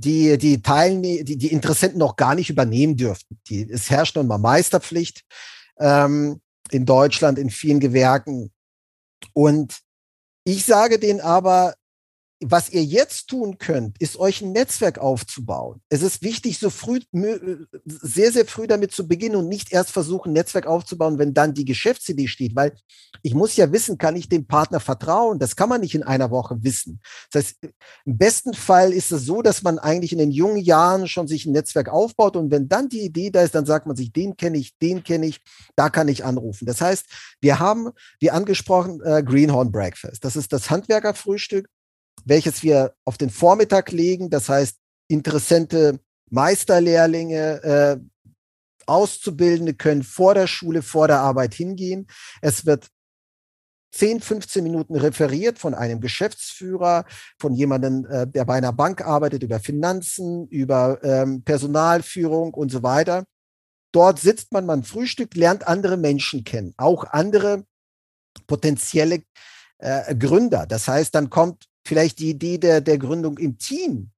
die, 0.00 0.38
die 0.38 0.62
Teilne 0.62 1.24
die, 1.24 1.36
die 1.36 1.52
Interessenten 1.52 1.98
noch 1.98 2.16
gar 2.16 2.34
nicht 2.34 2.50
übernehmen 2.50 2.96
dürften. 2.96 3.38
Die, 3.48 3.70
es 3.70 3.90
herrscht 3.90 4.16
nun 4.16 4.26
mal 4.26 4.38
Meisterpflicht 4.38 5.24
ähm, 5.78 6.40
in 6.70 6.86
Deutschland 6.86 7.38
in 7.38 7.50
vielen 7.50 7.80
Gewerken. 7.80 8.50
Und 9.34 9.80
ich 10.44 10.64
sage 10.64 10.98
denen 10.98 11.20
aber, 11.20 11.74
was 12.42 12.70
ihr 12.70 12.82
jetzt 12.82 13.28
tun 13.28 13.58
könnt, 13.58 14.00
ist 14.00 14.16
euch 14.18 14.40
ein 14.40 14.52
Netzwerk 14.52 14.98
aufzubauen. 14.98 15.82
Es 15.90 16.00
ist 16.00 16.22
wichtig, 16.22 16.58
so 16.58 16.70
früh, 16.70 17.00
sehr, 17.84 18.32
sehr 18.32 18.46
früh 18.46 18.66
damit 18.66 18.92
zu 18.92 19.06
beginnen 19.06 19.36
und 19.36 19.48
nicht 19.48 19.72
erst 19.72 19.90
versuchen, 19.90 20.30
ein 20.30 20.34
Netzwerk 20.34 20.66
aufzubauen, 20.66 21.18
wenn 21.18 21.34
dann 21.34 21.52
die 21.52 21.66
Geschäftsidee 21.66 22.28
steht, 22.28 22.56
weil 22.56 22.72
ich 23.22 23.34
muss 23.34 23.56
ja 23.56 23.70
wissen, 23.72 23.98
kann 23.98 24.16
ich 24.16 24.30
dem 24.30 24.46
Partner 24.46 24.80
vertrauen? 24.80 25.38
Das 25.38 25.54
kann 25.54 25.68
man 25.68 25.82
nicht 25.82 25.94
in 25.94 26.02
einer 26.02 26.30
Woche 26.30 26.56
wissen. 26.62 27.00
Das 27.30 27.44
heißt, 27.44 27.58
im 28.06 28.16
besten 28.16 28.54
Fall 28.54 28.94
ist 28.94 29.12
es 29.12 29.26
so, 29.26 29.42
dass 29.42 29.62
man 29.62 29.78
eigentlich 29.78 30.12
in 30.12 30.18
den 30.18 30.30
jungen 30.30 30.62
Jahren 30.62 31.08
schon 31.08 31.28
sich 31.28 31.44
ein 31.44 31.52
Netzwerk 31.52 31.90
aufbaut 31.90 32.36
und 32.36 32.50
wenn 32.50 32.68
dann 32.68 32.88
die 32.88 33.02
Idee 33.02 33.30
da 33.30 33.42
ist, 33.42 33.54
dann 33.54 33.66
sagt 33.66 33.86
man 33.86 33.96
sich, 33.96 34.12
den 34.12 34.36
kenne 34.38 34.56
ich, 34.56 34.78
den 34.78 35.04
kenne 35.04 35.26
ich, 35.26 35.42
da 35.76 35.90
kann 35.90 36.08
ich 36.08 36.24
anrufen. 36.24 36.64
Das 36.64 36.80
heißt, 36.80 37.04
wir 37.42 37.58
haben, 37.58 37.90
wie 38.18 38.30
angesprochen, 38.30 39.02
äh, 39.02 39.22
Greenhorn 39.22 39.70
Breakfast. 39.70 40.24
Das 40.24 40.36
ist 40.36 40.54
das 40.54 40.70
Handwerkerfrühstück 40.70 41.68
welches 42.24 42.62
wir 42.62 42.94
auf 43.04 43.18
den 43.18 43.30
Vormittag 43.30 43.92
legen. 43.92 44.30
Das 44.30 44.48
heißt, 44.48 44.76
interessante 45.08 46.00
Meisterlehrlinge, 46.30 47.62
äh, 47.62 47.96
Auszubildende 48.86 49.74
können 49.74 50.02
vor 50.02 50.34
der 50.34 50.46
Schule, 50.46 50.82
vor 50.82 51.06
der 51.06 51.20
Arbeit 51.20 51.54
hingehen. 51.54 52.06
Es 52.40 52.66
wird 52.66 52.88
10, 53.92 54.20
15 54.20 54.62
Minuten 54.62 54.96
referiert 54.96 55.58
von 55.58 55.74
einem 55.74 56.00
Geschäftsführer, 56.00 57.04
von 57.38 57.54
jemandem, 57.54 58.06
äh, 58.06 58.26
der 58.26 58.44
bei 58.44 58.54
einer 58.54 58.72
Bank 58.72 59.04
arbeitet, 59.04 59.42
über 59.42 59.60
Finanzen, 59.60 60.46
über 60.48 61.02
ähm, 61.02 61.42
Personalführung 61.42 62.54
und 62.54 62.70
so 62.70 62.82
weiter. 62.82 63.24
Dort 63.92 64.20
sitzt 64.20 64.52
man, 64.52 64.66
man 64.66 64.84
frühstückt, 64.84 65.34
lernt 65.34 65.66
andere 65.66 65.96
Menschen 65.96 66.44
kennen, 66.44 66.74
auch 66.76 67.04
andere 67.04 67.64
potenzielle 68.46 69.22
äh, 69.78 70.14
Gründer. 70.14 70.66
Das 70.66 70.86
heißt, 70.86 71.14
dann 71.14 71.30
kommt 71.30 71.66
vielleicht 71.86 72.18
die 72.18 72.30
Idee 72.30 72.58
der, 72.58 72.80
der 72.80 72.98
Gründung 72.98 73.38
im 73.38 73.58
Team 73.58 74.10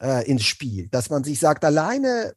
äh, 0.00 0.28
ins 0.28 0.44
Spiel, 0.44 0.88
dass 0.88 1.10
man 1.10 1.24
sich 1.24 1.38
sagt, 1.38 1.64
alleine 1.64 2.34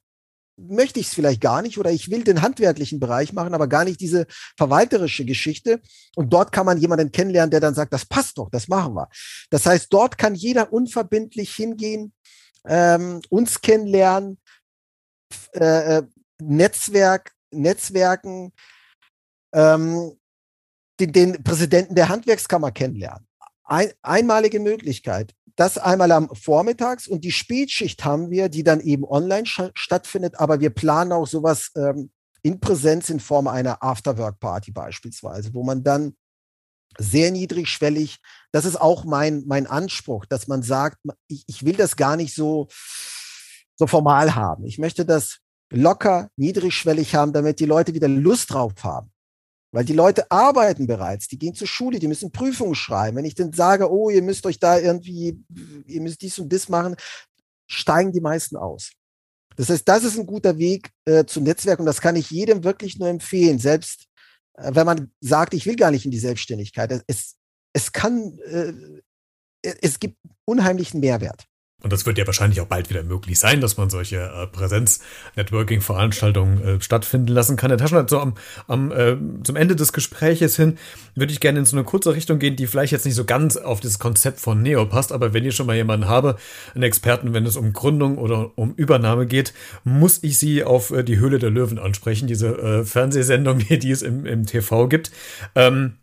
möchte 0.57 0.99
ich 0.99 1.07
es 1.07 1.13
vielleicht 1.13 1.41
gar 1.41 1.61
nicht 1.61 1.77
oder 1.77 1.91
ich 1.91 2.11
will 2.11 2.23
den 2.23 2.41
handwerklichen 2.41 2.99
Bereich 2.99 3.33
machen, 3.33 3.53
aber 3.53 3.67
gar 3.67 3.83
nicht 3.83 3.99
diese 3.99 4.27
verwalterische 4.57 5.25
Geschichte. 5.25 5.81
Und 6.15 6.31
dort 6.33 6.51
kann 6.51 6.65
man 6.65 6.77
jemanden 6.77 7.11
kennenlernen, 7.11 7.51
der 7.51 7.59
dann 7.59 7.73
sagt, 7.73 7.93
das 7.93 8.05
passt 8.05 8.37
doch, 8.37 8.49
das 8.49 8.67
machen 8.67 8.93
wir. 8.93 9.09
Das 9.49 9.65
heißt, 9.65 9.87
dort 9.91 10.17
kann 10.17 10.35
jeder 10.35 10.71
unverbindlich 10.71 11.55
hingehen, 11.55 12.13
ähm, 12.65 13.21
uns 13.29 13.61
kennenlernen, 13.61 14.39
äh, 15.53 15.97
äh, 15.97 16.03
Netzwerk, 16.41 17.31
Netzwerken, 17.51 18.53
ähm, 19.53 20.17
den, 20.99 21.11
den 21.11 21.43
Präsidenten 21.43 21.95
der 21.95 22.09
Handwerkskammer 22.09 22.71
kennenlernen 22.71 23.25
ein, 23.71 23.91
einmalige 24.01 24.59
Möglichkeit. 24.59 25.33
Das 25.55 25.77
einmal 25.77 26.11
am 26.11 26.29
Vormittags 26.35 27.07
und 27.07 27.23
die 27.23 27.31
Spätschicht 27.31 28.03
haben 28.03 28.29
wir, 28.29 28.49
die 28.49 28.63
dann 28.63 28.81
eben 28.81 29.05
online 29.05 29.45
stattfindet, 29.45 30.39
aber 30.39 30.59
wir 30.59 30.69
planen 30.71 31.11
auch 31.11 31.27
sowas 31.27 31.71
ähm, 31.75 32.11
in 32.41 32.59
Präsenz 32.59 33.09
in 33.09 33.19
Form 33.19 33.47
einer 33.47 33.81
Afterwork-Party 33.81 34.71
beispielsweise, 34.71 35.53
wo 35.53 35.63
man 35.63 35.83
dann 35.83 36.15
sehr 36.97 37.31
niedrigschwellig, 37.31 38.19
das 38.51 38.65
ist 38.65 38.79
auch 38.79 39.05
mein, 39.05 39.43
mein 39.45 39.67
Anspruch, 39.67 40.25
dass 40.25 40.47
man 40.47 40.63
sagt, 40.63 40.97
ich, 41.27 41.43
ich 41.47 41.65
will 41.65 41.75
das 41.75 41.95
gar 41.95 42.17
nicht 42.17 42.35
so, 42.35 42.67
so 43.77 43.87
formal 43.87 44.35
haben. 44.35 44.65
Ich 44.65 44.79
möchte 44.79 45.05
das 45.05 45.39
locker, 45.71 46.29
niedrigschwellig 46.35 47.15
haben, 47.15 47.31
damit 47.31 47.61
die 47.61 47.65
Leute 47.65 47.93
wieder 47.93 48.09
Lust 48.09 48.51
drauf 48.51 48.73
haben. 48.83 49.11
Weil 49.71 49.85
die 49.85 49.93
Leute 49.93 50.29
arbeiten 50.29 50.85
bereits, 50.85 51.27
die 51.27 51.39
gehen 51.39 51.55
zur 51.55 51.67
Schule, 51.67 51.99
die 51.99 52.07
müssen 52.07 52.31
Prüfungen 52.31 52.75
schreiben. 52.75 53.17
Wenn 53.17 53.25
ich 53.25 53.35
dann 53.35 53.53
sage, 53.53 53.89
oh, 53.89 54.09
ihr 54.09 54.21
müsst 54.21 54.45
euch 54.45 54.59
da 54.59 54.77
irgendwie, 54.77 55.41
ihr 55.85 56.01
müsst 56.01 56.21
dies 56.21 56.39
und 56.39 56.51
das 56.51 56.67
machen, 56.67 56.95
steigen 57.67 58.11
die 58.11 58.21
meisten 58.21 58.57
aus. 58.57 58.91
Das 59.55 59.69
heißt, 59.69 59.87
das 59.87 60.03
ist 60.03 60.17
ein 60.17 60.25
guter 60.25 60.57
Weg 60.57 60.89
äh, 61.05 61.25
zum 61.25 61.43
Netzwerk 61.43 61.79
und 61.79 61.85
das 61.85 62.01
kann 62.01 62.15
ich 62.15 62.31
jedem 62.31 62.63
wirklich 62.63 62.97
nur 62.99 63.07
empfehlen. 63.07 63.59
Selbst 63.59 64.07
äh, 64.61 64.71
wenn 64.73 64.85
man 64.85 65.11
sagt, 65.19 65.53
ich 65.53 65.65
will 65.65 65.75
gar 65.75 65.91
nicht 65.91 66.05
in 66.05 66.11
die 66.11 66.19
Selbstständigkeit. 66.19 67.03
Es, 67.07 67.35
es 67.73 67.91
kann, 67.91 68.37
äh, 68.45 68.73
es 69.81 69.99
gibt 69.99 70.17
unheimlichen 70.45 70.99
Mehrwert. 70.99 71.45
Und 71.81 71.91
das 71.91 72.05
wird 72.05 72.17
ja 72.17 72.25
wahrscheinlich 72.27 72.61
auch 72.61 72.67
bald 72.67 72.89
wieder 72.89 73.03
möglich 73.03 73.39
sein, 73.39 73.61
dass 73.61 73.77
man 73.77 73.89
solche 73.89 74.17
äh, 74.17 74.47
Präsenz-Networking-Veranstaltungen 74.47 76.63
äh, 76.63 76.81
stattfinden 76.81 77.29
lassen 77.29 77.57
kann. 77.57 77.71
Herr 77.71 77.77
Taschner, 77.77 78.05
so 78.07 78.19
am, 78.19 78.35
am, 78.67 78.91
äh, 78.91 79.17
zum 79.43 79.55
Ende 79.55 79.75
des 79.75 79.93
Gespräches 79.93 80.55
hin 80.55 80.77
würde 81.15 81.33
ich 81.33 81.39
gerne 81.39 81.59
in 81.59 81.65
so 81.65 81.75
eine 81.75 81.83
kurze 81.83 82.13
Richtung 82.13 82.39
gehen, 82.39 82.55
die 82.55 82.67
vielleicht 82.67 82.91
jetzt 82.91 83.05
nicht 83.05 83.15
so 83.15 83.25
ganz 83.25 83.57
auf 83.57 83.79
das 83.79 83.99
Konzept 83.99 84.39
von 84.39 84.61
Neo 84.61 84.85
passt, 84.85 85.11
aber 85.11 85.33
wenn 85.33 85.45
ich 85.45 85.55
schon 85.55 85.65
mal 85.65 85.75
jemanden 85.75 86.07
habe, 86.07 86.37
einen 86.73 86.83
Experten, 86.83 87.33
wenn 87.33 87.45
es 87.45 87.57
um 87.57 87.73
Gründung 87.73 88.17
oder 88.17 88.51
um 88.55 88.73
Übernahme 88.75 89.25
geht, 89.25 89.53
muss 89.83 90.23
ich 90.23 90.37
Sie 90.37 90.63
auf 90.63 90.91
äh, 90.91 91.03
die 91.03 91.17
Höhle 91.17 91.39
der 91.39 91.49
Löwen 91.49 91.79
ansprechen, 91.79 92.27
diese 92.27 92.57
äh, 92.57 92.85
Fernsehsendung, 92.85 93.59
die 93.69 93.91
es 93.91 94.03
im, 94.03 94.25
im 94.25 94.45
TV 94.45 94.87
gibt. 94.87 95.11
Ähm, 95.55 95.93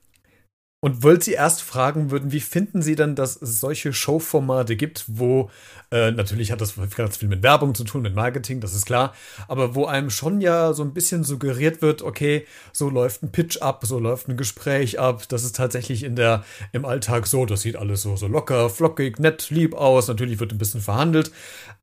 und 0.81 1.03
wollte 1.03 1.25
Sie 1.25 1.33
erst 1.33 1.63
fragen 1.63 2.11
würden, 2.11 2.31
wie 2.31 2.41
finden 2.41 2.83
Sie 2.83 2.95
denn, 2.95 3.17
dass 3.17 3.41
es 3.41 3.59
solche 3.59 3.93
Showformate 3.93 4.77
gibt, 4.77 5.05
wo 5.09 5.51
äh, 5.91 6.13
natürlich 6.13 6.53
hat 6.53 6.61
das 6.61 6.75
ganz 6.97 7.17
viel 7.17 7.29
mit 7.29 7.43
Werbung 7.43 7.75
zu 7.75 7.83
tun, 7.83 8.03
mit 8.03 8.15
Marketing, 8.15 8.61
das 8.61 8.75
ist 8.75 8.87
klar, 8.87 9.13
aber 9.49 9.75
wo 9.75 9.87
einem 9.87 10.11
schon 10.11 10.41
ja 10.41 10.73
so 10.75 10.85
ein 10.85 10.95
bisschen 10.95 11.25
suggeriert 11.25 11.83
wird, 11.83 12.03
okay, 12.03 12.47
so 12.73 12.91
läuft 12.91 13.25
ein 13.25 13.33
Pitch 13.33 13.61
ab, 13.61 13.85
so 13.87 13.99
läuft 13.99 14.29
ein 14.29 14.37
Gespräch 14.37 15.01
ab, 15.01 15.25
das 15.29 15.45
ist 15.45 15.57
tatsächlich 15.57 16.05
in 16.05 16.15
der 16.15 16.45
im 16.73 16.85
Alltag 16.85 17.27
so, 17.27 17.45
das 17.45 17.63
sieht 17.63 17.77
alles 17.77 18.03
so 18.03 18.17
so 18.17 18.29
locker, 18.29 18.71
flockig, 18.71 19.19
nett, 19.19 19.51
lieb 19.51 19.75
aus, 19.75 20.07
natürlich 20.07 20.39
wird 20.39 20.53
ein 20.53 20.59
bisschen 20.59 20.81
verhandelt, 20.81 21.33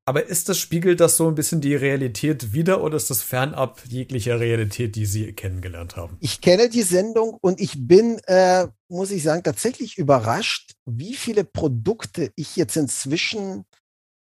aber 0.08 0.28
ist 0.28 0.50
das, 0.50 0.60
spiegelt 0.60 1.00
das 1.00 1.18
so 1.18 1.28
ein 1.28 1.34
bisschen 1.34 1.62
die 1.62 1.76
Realität 1.76 2.54
wieder 2.54 2.84
oder 2.84 2.96
ist 2.96 3.10
das 3.10 3.24
fernab 3.24 3.82
jeglicher 3.88 4.40
Realität, 4.40 4.96
die 4.96 5.08
Sie 5.08 5.34
kennengelernt 5.34 5.98
haben? 5.98 6.18
Ich 6.20 6.42
kenne 6.42 6.70
die 6.70 6.84
Sendung 6.84 7.40
und 7.42 7.60
ich 7.60 7.88
bin, 7.88 8.20
äh, 8.28 8.68
muss 8.88 9.12
ich 9.12 9.24
sagen, 9.24 9.44
tatsächlich 9.44 9.98
überrascht, 9.98 10.76
wie 10.86 11.16
viele 11.16 11.44
Produkte 11.44 12.32
ich 12.36 12.56
jetzt 12.56 12.78
inzwischen 12.78 13.66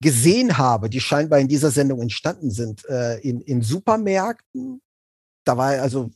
gesehen 0.02 0.58
habe, 0.58 0.90
die 0.90 1.00
scheinbar 1.00 1.40
in 1.40 1.48
dieser 1.48 1.72
Sendung 1.72 2.02
entstanden 2.02 2.52
sind, 2.52 2.86
äh, 2.86 3.20
in, 3.20 3.42
in 3.42 3.62
Supermärkten. 3.62 4.82
Da 5.46 5.58
war 5.58 5.82
also 5.82 6.12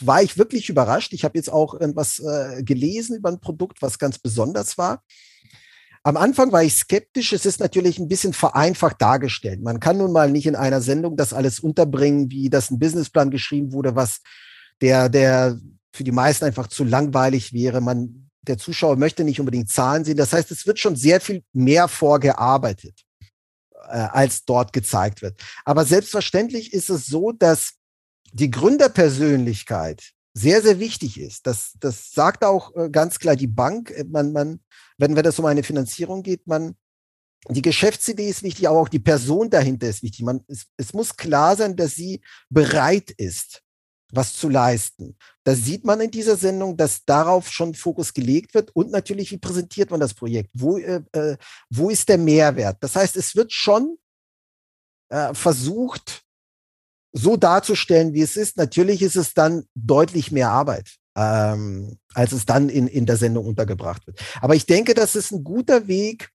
war 0.00 0.22
ich 0.22 0.38
wirklich 0.38 0.68
überrascht. 0.68 1.12
Ich 1.12 1.24
habe 1.24 1.36
jetzt 1.36 1.52
auch 1.52 1.74
irgendwas 1.74 2.18
äh, 2.18 2.62
gelesen 2.62 3.16
über 3.16 3.28
ein 3.28 3.40
Produkt, 3.40 3.82
was 3.82 3.98
ganz 3.98 4.18
besonders 4.18 4.78
war. 4.78 5.02
Am 6.02 6.16
Anfang 6.16 6.50
war 6.50 6.64
ich 6.64 6.74
skeptisch. 6.74 7.32
Es 7.32 7.46
ist 7.46 7.60
natürlich 7.60 7.98
ein 7.98 8.08
bisschen 8.08 8.32
vereinfacht 8.32 9.00
dargestellt. 9.00 9.62
Man 9.62 9.78
kann 9.78 9.98
nun 9.98 10.12
mal 10.12 10.30
nicht 10.30 10.46
in 10.46 10.56
einer 10.56 10.80
Sendung 10.80 11.16
das 11.16 11.32
alles 11.32 11.60
unterbringen, 11.60 12.30
wie 12.30 12.50
das 12.50 12.70
ein 12.70 12.78
Businessplan 12.78 13.30
geschrieben 13.30 13.72
wurde, 13.72 13.94
was 13.94 14.20
der, 14.80 15.08
der 15.08 15.60
für 15.92 16.04
die 16.04 16.12
meisten 16.12 16.44
einfach 16.44 16.68
zu 16.68 16.84
langweilig 16.84 17.52
wäre. 17.52 17.80
Man, 17.80 18.30
der 18.42 18.58
Zuschauer 18.58 18.96
möchte 18.96 19.24
nicht 19.24 19.40
unbedingt 19.40 19.70
Zahlen 19.70 20.04
sehen. 20.04 20.16
Das 20.16 20.32
heißt, 20.32 20.50
es 20.50 20.66
wird 20.66 20.78
schon 20.78 20.96
sehr 20.96 21.20
viel 21.20 21.44
mehr 21.52 21.88
vorgearbeitet, 21.88 23.02
äh, 23.88 24.08
als 24.12 24.44
dort 24.44 24.72
gezeigt 24.72 25.22
wird. 25.22 25.40
Aber 25.64 25.84
selbstverständlich 25.84 26.72
ist 26.72 26.90
es 26.90 27.06
so, 27.06 27.32
dass 27.32 27.74
die 28.32 28.50
Gründerpersönlichkeit 28.50 30.12
sehr, 30.34 30.62
sehr 30.62 30.78
wichtig 30.78 31.20
ist. 31.20 31.46
Das, 31.46 31.72
das 31.78 32.10
sagt 32.12 32.44
auch 32.44 32.74
äh, 32.74 32.88
ganz 32.88 33.18
klar 33.18 33.36
die 33.36 33.46
Bank. 33.46 33.92
Man, 34.08 34.32
man 34.32 34.60
wenn, 34.96 35.16
wenn 35.16 35.26
es 35.26 35.38
um 35.38 35.44
eine 35.46 35.62
Finanzierung 35.62 36.22
geht, 36.22 36.46
man, 36.46 36.74
die 37.48 37.62
Geschäftsidee 37.62 38.28
ist 38.28 38.42
wichtig, 38.42 38.68
aber 38.68 38.78
auch 38.78 38.88
die 38.88 39.00
Person 39.00 39.50
dahinter 39.50 39.88
ist 39.88 40.02
wichtig. 40.02 40.24
Man, 40.24 40.44
es, 40.48 40.66
es 40.76 40.94
muss 40.94 41.16
klar 41.16 41.56
sein, 41.56 41.76
dass 41.76 41.94
sie 41.94 42.22
bereit 42.48 43.10
ist, 43.10 43.62
was 44.12 44.34
zu 44.34 44.48
leisten. 44.48 45.16
Da 45.44 45.54
sieht 45.54 45.84
man 45.84 46.00
in 46.00 46.10
dieser 46.10 46.36
Sendung, 46.36 46.76
dass 46.76 47.04
darauf 47.04 47.50
schon 47.50 47.74
Fokus 47.74 48.14
gelegt 48.14 48.54
wird 48.54 48.70
und 48.76 48.90
natürlich, 48.90 49.30
wie 49.32 49.38
präsentiert 49.38 49.90
man 49.90 50.00
das 50.00 50.14
Projekt? 50.14 50.50
Wo, 50.54 50.78
äh, 50.78 51.02
äh 51.12 51.36
wo 51.70 51.90
ist 51.90 52.08
der 52.08 52.18
Mehrwert? 52.18 52.76
Das 52.80 52.94
heißt, 52.94 53.16
es 53.16 53.34
wird 53.34 53.52
schon 53.52 53.96
äh, 55.08 55.34
versucht, 55.34 56.22
so 57.14 57.36
darzustellen, 57.36 58.14
wie 58.14 58.22
es 58.22 58.36
ist. 58.36 58.56
Natürlich 58.56 59.02
ist 59.02 59.16
es 59.16 59.34
dann 59.34 59.64
deutlich 59.74 60.32
mehr 60.32 60.50
Arbeit 60.50 60.98
ähm, 61.16 61.98
als 62.14 62.32
es 62.32 62.46
dann 62.46 62.68
in, 62.68 62.86
in 62.86 63.06
der 63.06 63.16
Sendung 63.16 63.46
untergebracht 63.46 64.06
wird. 64.06 64.20
Aber 64.40 64.54
ich 64.54 64.66
denke, 64.66 64.94
das 64.94 65.14
ist 65.14 65.30
ein 65.32 65.44
guter 65.44 65.86
Weg, 65.86 66.30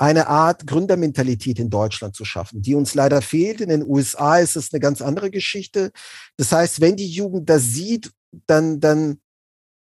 eine 0.00 0.28
Art 0.28 0.66
Gründermentalität 0.66 1.58
in 1.58 1.68
Deutschland 1.68 2.16
zu 2.16 2.24
schaffen, 2.24 2.62
die 2.62 2.74
uns 2.74 2.94
leider 2.94 3.20
fehlt. 3.20 3.60
In 3.60 3.68
den 3.68 3.86
USA 3.86 4.38
ist 4.38 4.56
es 4.56 4.72
eine 4.72 4.80
ganz 4.80 5.02
andere 5.02 5.30
Geschichte. 5.30 5.92
Das 6.38 6.52
heißt, 6.52 6.80
wenn 6.80 6.96
die 6.96 7.06
Jugend 7.06 7.50
das 7.50 7.64
sieht, 7.64 8.10
dann, 8.46 8.80
dann 8.80 9.20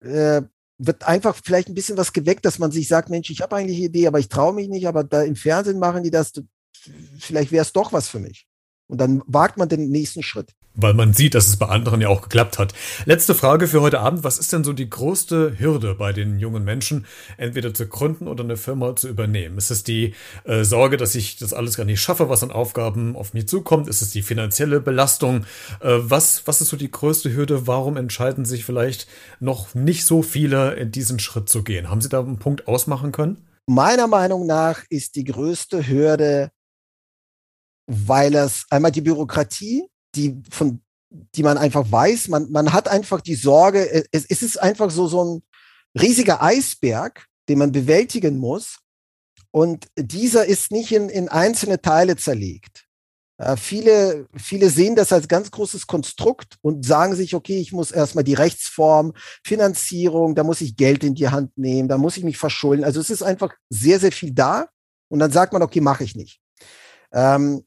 äh, 0.02 0.40
wird 0.78 1.06
einfach 1.06 1.36
vielleicht 1.44 1.68
ein 1.68 1.74
bisschen 1.74 1.98
was 1.98 2.14
geweckt, 2.14 2.46
dass 2.46 2.58
man 2.58 2.72
sich 2.72 2.88
sagt, 2.88 3.10
Mensch, 3.10 3.28
ich 3.28 3.42
habe 3.42 3.56
eigentlich 3.56 3.76
eine 3.76 3.86
Idee, 3.88 4.06
aber 4.06 4.18
ich 4.18 4.30
traue 4.30 4.54
mich 4.54 4.68
nicht, 4.68 4.88
aber 4.88 5.04
da 5.04 5.22
im 5.22 5.36
Fernsehen 5.36 5.78
machen 5.78 6.02
die 6.02 6.10
das, 6.10 6.32
vielleicht 7.18 7.52
wäre 7.52 7.62
es 7.62 7.74
doch 7.74 7.92
was 7.92 8.08
für 8.08 8.20
mich. 8.20 8.46
Und 8.86 8.98
dann 9.02 9.22
wagt 9.26 9.58
man 9.58 9.68
den 9.68 9.90
nächsten 9.90 10.22
Schritt 10.22 10.54
weil 10.74 10.94
man 10.94 11.12
sieht, 11.12 11.34
dass 11.34 11.48
es 11.48 11.56
bei 11.56 11.66
anderen 11.66 12.00
ja 12.00 12.08
auch 12.08 12.22
geklappt 12.22 12.58
hat. 12.58 12.74
Letzte 13.04 13.34
Frage 13.34 13.66
für 13.66 13.80
heute 13.80 14.00
Abend. 14.00 14.24
Was 14.24 14.38
ist 14.38 14.52
denn 14.52 14.64
so 14.64 14.72
die 14.72 14.88
größte 14.88 15.58
Hürde 15.58 15.94
bei 15.94 16.12
den 16.12 16.38
jungen 16.38 16.64
Menschen, 16.64 17.06
entweder 17.36 17.74
zu 17.74 17.86
gründen 17.88 18.28
oder 18.28 18.44
eine 18.44 18.56
Firma 18.56 18.94
zu 18.96 19.08
übernehmen? 19.08 19.58
Ist 19.58 19.70
es 19.70 19.82
die 19.82 20.14
äh, 20.44 20.64
Sorge, 20.64 20.96
dass 20.96 21.14
ich 21.14 21.36
das 21.36 21.52
alles 21.52 21.76
gar 21.76 21.84
nicht 21.84 22.00
schaffe, 22.00 22.28
was 22.28 22.42
an 22.42 22.50
Aufgaben 22.50 23.16
auf 23.16 23.34
mich 23.34 23.48
zukommt? 23.48 23.88
Ist 23.88 24.02
es 24.02 24.10
die 24.10 24.22
finanzielle 24.22 24.80
Belastung? 24.80 25.44
Äh, 25.80 25.98
was, 25.98 26.46
was 26.46 26.60
ist 26.60 26.68
so 26.68 26.76
die 26.76 26.90
größte 26.90 27.34
Hürde? 27.34 27.66
Warum 27.66 27.96
entscheiden 27.96 28.44
sich 28.44 28.64
vielleicht 28.64 29.08
noch 29.40 29.74
nicht 29.74 30.04
so 30.04 30.22
viele, 30.22 30.74
in 30.74 30.92
diesen 30.92 31.18
Schritt 31.18 31.48
zu 31.48 31.64
gehen? 31.64 31.90
Haben 31.90 32.00
Sie 32.00 32.08
da 32.08 32.20
einen 32.20 32.38
Punkt 32.38 32.68
ausmachen 32.68 33.12
können? 33.12 33.48
Meiner 33.66 34.06
Meinung 34.06 34.46
nach 34.46 34.82
ist 34.88 35.16
die 35.16 35.24
größte 35.24 35.86
Hürde, 35.86 36.50
weil 37.86 38.34
es 38.34 38.66
einmal 38.70 38.90
die 38.92 39.00
Bürokratie 39.00 39.89
die 40.14 40.42
von 40.50 40.80
die 41.10 41.42
man 41.42 41.58
einfach 41.58 41.90
weiß, 41.90 42.28
man, 42.28 42.50
man 42.50 42.72
hat 42.72 42.88
einfach 42.88 43.20
die 43.20 43.34
Sorge, 43.34 44.06
es, 44.12 44.26
es 44.26 44.42
ist 44.42 44.62
einfach 44.62 44.90
so, 44.90 45.08
so 45.08 45.24
ein 45.24 45.42
riesiger 46.00 46.42
Eisberg, 46.42 47.26
den 47.48 47.58
man 47.58 47.72
bewältigen 47.72 48.38
muss. 48.38 48.78
Und 49.50 49.88
dieser 49.96 50.46
ist 50.46 50.70
nicht 50.70 50.92
in, 50.92 51.08
in 51.08 51.28
einzelne 51.28 51.80
Teile 51.80 52.16
zerlegt. 52.16 52.84
Äh, 53.38 53.56
viele, 53.56 54.28
viele 54.36 54.70
sehen 54.70 54.94
das 54.94 55.12
als 55.12 55.26
ganz 55.26 55.50
großes 55.50 55.88
Konstrukt 55.88 56.58
und 56.62 56.86
sagen 56.86 57.16
sich, 57.16 57.34
okay, 57.34 57.58
ich 57.58 57.72
muss 57.72 57.90
erstmal 57.90 58.22
die 58.22 58.34
Rechtsform, 58.34 59.12
Finanzierung, 59.44 60.36
da 60.36 60.44
muss 60.44 60.60
ich 60.60 60.76
Geld 60.76 61.02
in 61.02 61.16
die 61.16 61.28
Hand 61.28 61.56
nehmen, 61.58 61.88
da 61.88 61.98
muss 61.98 62.16
ich 62.16 62.22
mich 62.22 62.38
verschulden. 62.38 62.84
Also 62.84 63.00
es 63.00 63.10
ist 63.10 63.22
einfach 63.22 63.52
sehr, 63.68 63.98
sehr 63.98 64.12
viel 64.12 64.32
da. 64.32 64.68
Und 65.08 65.18
dann 65.18 65.32
sagt 65.32 65.52
man, 65.52 65.62
okay, 65.62 65.80
mache 65.80 66.04
ich 66.04 66.14
nicht. 66.14 66.40
Ähm, 67.12 67.64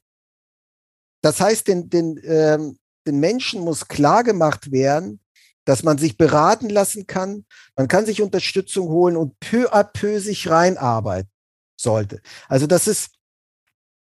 das 1.24 1.40
heißt, 1.40 1.66
den, 1.68 1.88
den, 1.88 2.20
ähm, 2.22 2.76
den 3.06 3.18
Menschen 3.18 3.62
muss 3.62 3.88
klar 3.88 4.22
gemacht 4.24 4.70
werden, 4.70 5.20
dass 5.64 5.82
man 5.82 5.96
sich 5.96 6.18
beraten 6.18 6.68
lassen 6.68 7.06
kann. 7.06 7.46
Man 7.76 7.88
kann 7.88 8.04
sich 8.04 8.20
Unterstützung 8.20 8.88
holen 8.88 9.16
und 9.16 9.40
peu 9.40 9.72
à 9.72 9.84
peu 9.84 10.20
sich 10.20 10.50
reinarbeiten 10.50 11.30
sollte. 11.80 12.20
Also 12.46 12.66
das 12.66 12.86
ist 12.86 13.12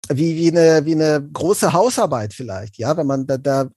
wie, 0.07 0.37
wie, 0.37 0.47
eine, 0.47 0.85
wie 0.85 0.93
eine 0.93 1.21
große 1.21 1.73
Hausarbeit 1.73 2.33
vielleicht, 2.33 2.77
ja, 2.77 2.95
wenn 2.95 3.07
man 3.07 3.27
da, 3.27 3.37
da 3.37 3.69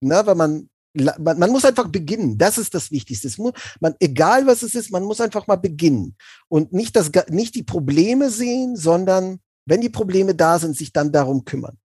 ne, 0.00 0.22
wenn 0.24 0.36
man 0.38 0.70
man, 1.18 1.38
man 1.38 1.50
muss 1.50 1.66
einfach 1.66 1.88
beginnen. 1.88 2.38
Das 2.38 2.56
ist 2.56 2.72
das 2.72 2.90
Wichtigste. 2.90 3.30
Muss, 3.36 3.52
man, 3.80 3.94
egal 4.00 4.46
was 4.46 4.62
es 4.62 4.74
ist, 4.74 4.90
man 4.90 5.04
muss 5.04 5.20
einfach 5.20 5.46
mal 5.46 5.56
beginnen 5.56 6.16
und 6.48 6.72
nicht 6.72 6.96
das, 6.96 7.10
nicht 7.28 7.54
die 7.56 7.62
Probleme 7.62 8.30
sehen, 8.30 8.74
sondern 8.74 9.40
wenn 9.66 9.82
die 9.82 9.90
Probleme 9.90 10.34
da 10.34 10.58
sind, 10.58 10.76
sich 10.76 10.92
dann 10.92 11.12
darum 11.12 11.44
kümmern. 11.44 11.76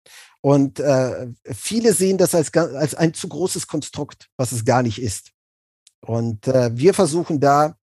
Und 0.43 0.81
äh, 0.81 1.29
viele 1.45 1.93
sehen 1.93 2.19
das 2.19 2.35
als, 2.35 2.55
als 2.55 2.95
ein 2.95 3.13
zu 3.15 3.29
großes 3.29 3.67
Konstrukt, 3.67 4.29
was 4.37 4.53
es 4.53 4.65
gar 4.65 4.83
nicht 4.83 5.01
ist. 5.01 5.33
Und 6.01 6.49
äh, 6.49 6.71
wir 6.75 6.95
versuchen 6.95 7.41
da 7.41 7.77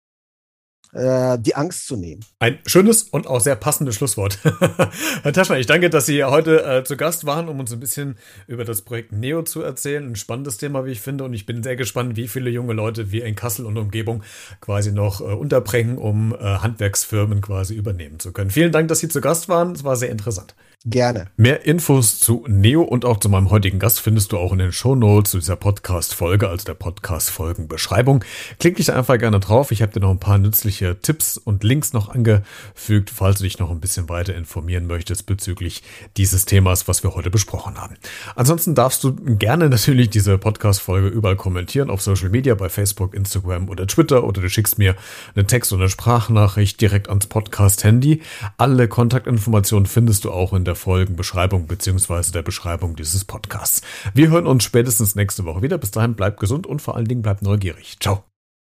äh, 0.96 1.38
die 1.38 1.54
Angst 1.54 1.86
zu 1.86 1.96
nehmen. 1.96 2.24
Ein 2.38 2.58
schönes 2.64 3.02
und 3.02 3.26
auch 3.26 3.40
sehr 3.40 3.56
passendes 3.56 3.96
Schlusswort. 3.96 4.38
Herr 5.22 5.32
Taschner, 5.32 5.58
ich 5.58 5.66
danke, 5.66 5.90
dass 5.90 6.06
Sie 6.06 6.24
heute 6.24 6.64
äh, 6.64 6.84
zu 6.84 6.96
Gast 6.96 7.26
waren, 7.26 7.48
um 7.48 7.60
uns 7.60 7.72
ein 7.72 7.80
bisschen 7.80 8.16
über 8.46 8.64
das 8.64 8.82
Projekt 8.82 9.12
Neo 9.12 9.42
zu 9.42 9.60
erzählen. 9.60 10.06
Ein 10.06 10.16
spannendes 10.16 10.56
Thema, 10.56 10.86
wie 10.86 10.92
ich 10.92 11.00
finde. 11.00 11.24
Und 11.24 11.34
ich 11.34 11.44
bin 11.44 11.62
sehr 11.62 11.76
gespannt, 11.76 12.16
wie 12.16 12.28
viele 12.28 12.48
junge 12.48 12.72
Leute 12.72 13.12
wir 13.12 13.26
in 13.26 13.34
Kassel 13.34 13.66
und 13.66 13.76
Umgebung 13.76 14.22
quasi 14.60 14.92
noch 14.92 15.20
äh, 15.20 15.24
unterbringen, 15.24 15.98
um 15.98 16.34
äh, 16.34 16.38
Handwerksfirmen 16.38 17.42
quasi 17.42 17.74
übernehmen 17.74 18.18
zu 18.18 18.32
können. 18.32 18.50
Vielen 18.50 18.72
Dank, 18.72 18.88
dass 18.88 19.00
Sie 19.00 19.08
zu 19.08 19.20
Gast 19.20 19.48
waren. 19.50 19.72
Es 19.72 19.84
war 19.84 19.96
sehr 19.96 20.10
interessant. 20.10 20.54
Gerne. 20.84 21.26
Mehr 21.36 21.66
Infos 21.66 22.20
zu 22.20 22.44
Neo 22.46 22.82
und 22.82 23.04
auch 23.04 23.18
zu 23.18 23.28
meinem 23.28 23.50
heutigen 23.50 23.80
Gast 23.80 23.98
findest 23.98 24.30
du 24.30 24.38
auch 24.38 24.52
in 24.52 24.58
den 24.58 24.70
Shownotes 24.70 25.32
zu 25.32 25.38
dieser 25.38 25.56
Podcast-Folge, 25.56 26.48
also 26.48 26.64
der 26.64 26.74
Podcast-Folgenbeschreibung. 26.74 28.22
Klick 28.60 28.76
dich 28.76 28.92
einfach 28.92 29.18
gerne 29.18 29.40
drauf. 29.40 29.72
Ich 29.72 29.82
habe 29.82 29.90
dir 29.92 29.98
noch 29.98 30.10
ein 30.10 30.20
paar 30.20 30.38
nützliche 30.38 31.00
Tipps 31.00 31.38
und 31.38 31.64
Links 31.64 31.92
noch 31.92 32.10
angefügt, 32.10 33.10
falls 33.10 33.38
du 33.38 33.44
dich 33.44 33.58
noch 33.58 33.72
ein 33.72 33.80
bisschen 33.80 34.08
weiter 34.08 34.36
informieren 34.36 34.86
möchtest 34.86 35.26
bezüglich 35.26 35.82
dieses 36.16 36.44
Themas, 36.44 36.86
was 36.86 37.02
wir 37.02 37.16
heute 37.16 37.30
besprochen 37.30 37.78
haben. 37.78 37.96
Ansonsten 38.36 38.76
darfst 38.76 39.02
du 39.02 39.12
gerne 39.16 39.68
natürlich 39.68 40.10
diese 40.10 40.38
Podcast-Folge 40.38 41.08
überall 41.08 41.36
kommentieren 41.36 41.90
auf 41.90 42.00
Social 42.00 42.28
Media, 42.28 42.54
bei 42.54 42.68
Facebook, 42.68 43.12
Instagram 43.12 43.68
oder 43.70 43.88
Twitter 43.88 44.22
oder 44.22 44.40
du 44.40 44.48
schickst 44.48 44.78
mir 44.78 44.94
eine 45.34 45.48
Text- 45.48 45.72
oder 45.72 45.88
Sprachnachricht 45.88 46.80
direkt 46.80 47.08
ans 47.08 47.26
Podcast-Handy. 47.26 48.22
Alle 48.56 48.86
Kontaktinformationen 48.86 49.86
findest 49.86 50.24
du 50.24 50.30
auch 50.30 50.52
in 50.52 50.65
der 50.66 50.74
Folgenbeschreibung 50.74 51.66
beziehungsweise 51.66 52.32
der 52.32 52.42
Beschreibung 52.42 52.96
dieses 52.96 53.24
Podcasts. 53.24 53.82
Wir 54.14 54.28
hören 54.28 54.46
uns 54.46 54.64
spätestens 54.64 55.14
nächste 55.14 55.44
Woche 55.44 55.62
wieder. 55.62 55.78
Bis 55.78 55.90
dahin 55.90 56.14
bleibt 56.14 56.40
gesund 56.40 56.66
und 56.66 56.82
vor 56.82 56.96
allen 56.96 57.08
Dingen 57.08 57.22
bleibt 57.22 57.42
neugierig. 57.42 57.96
Ciao. 58.00 58.24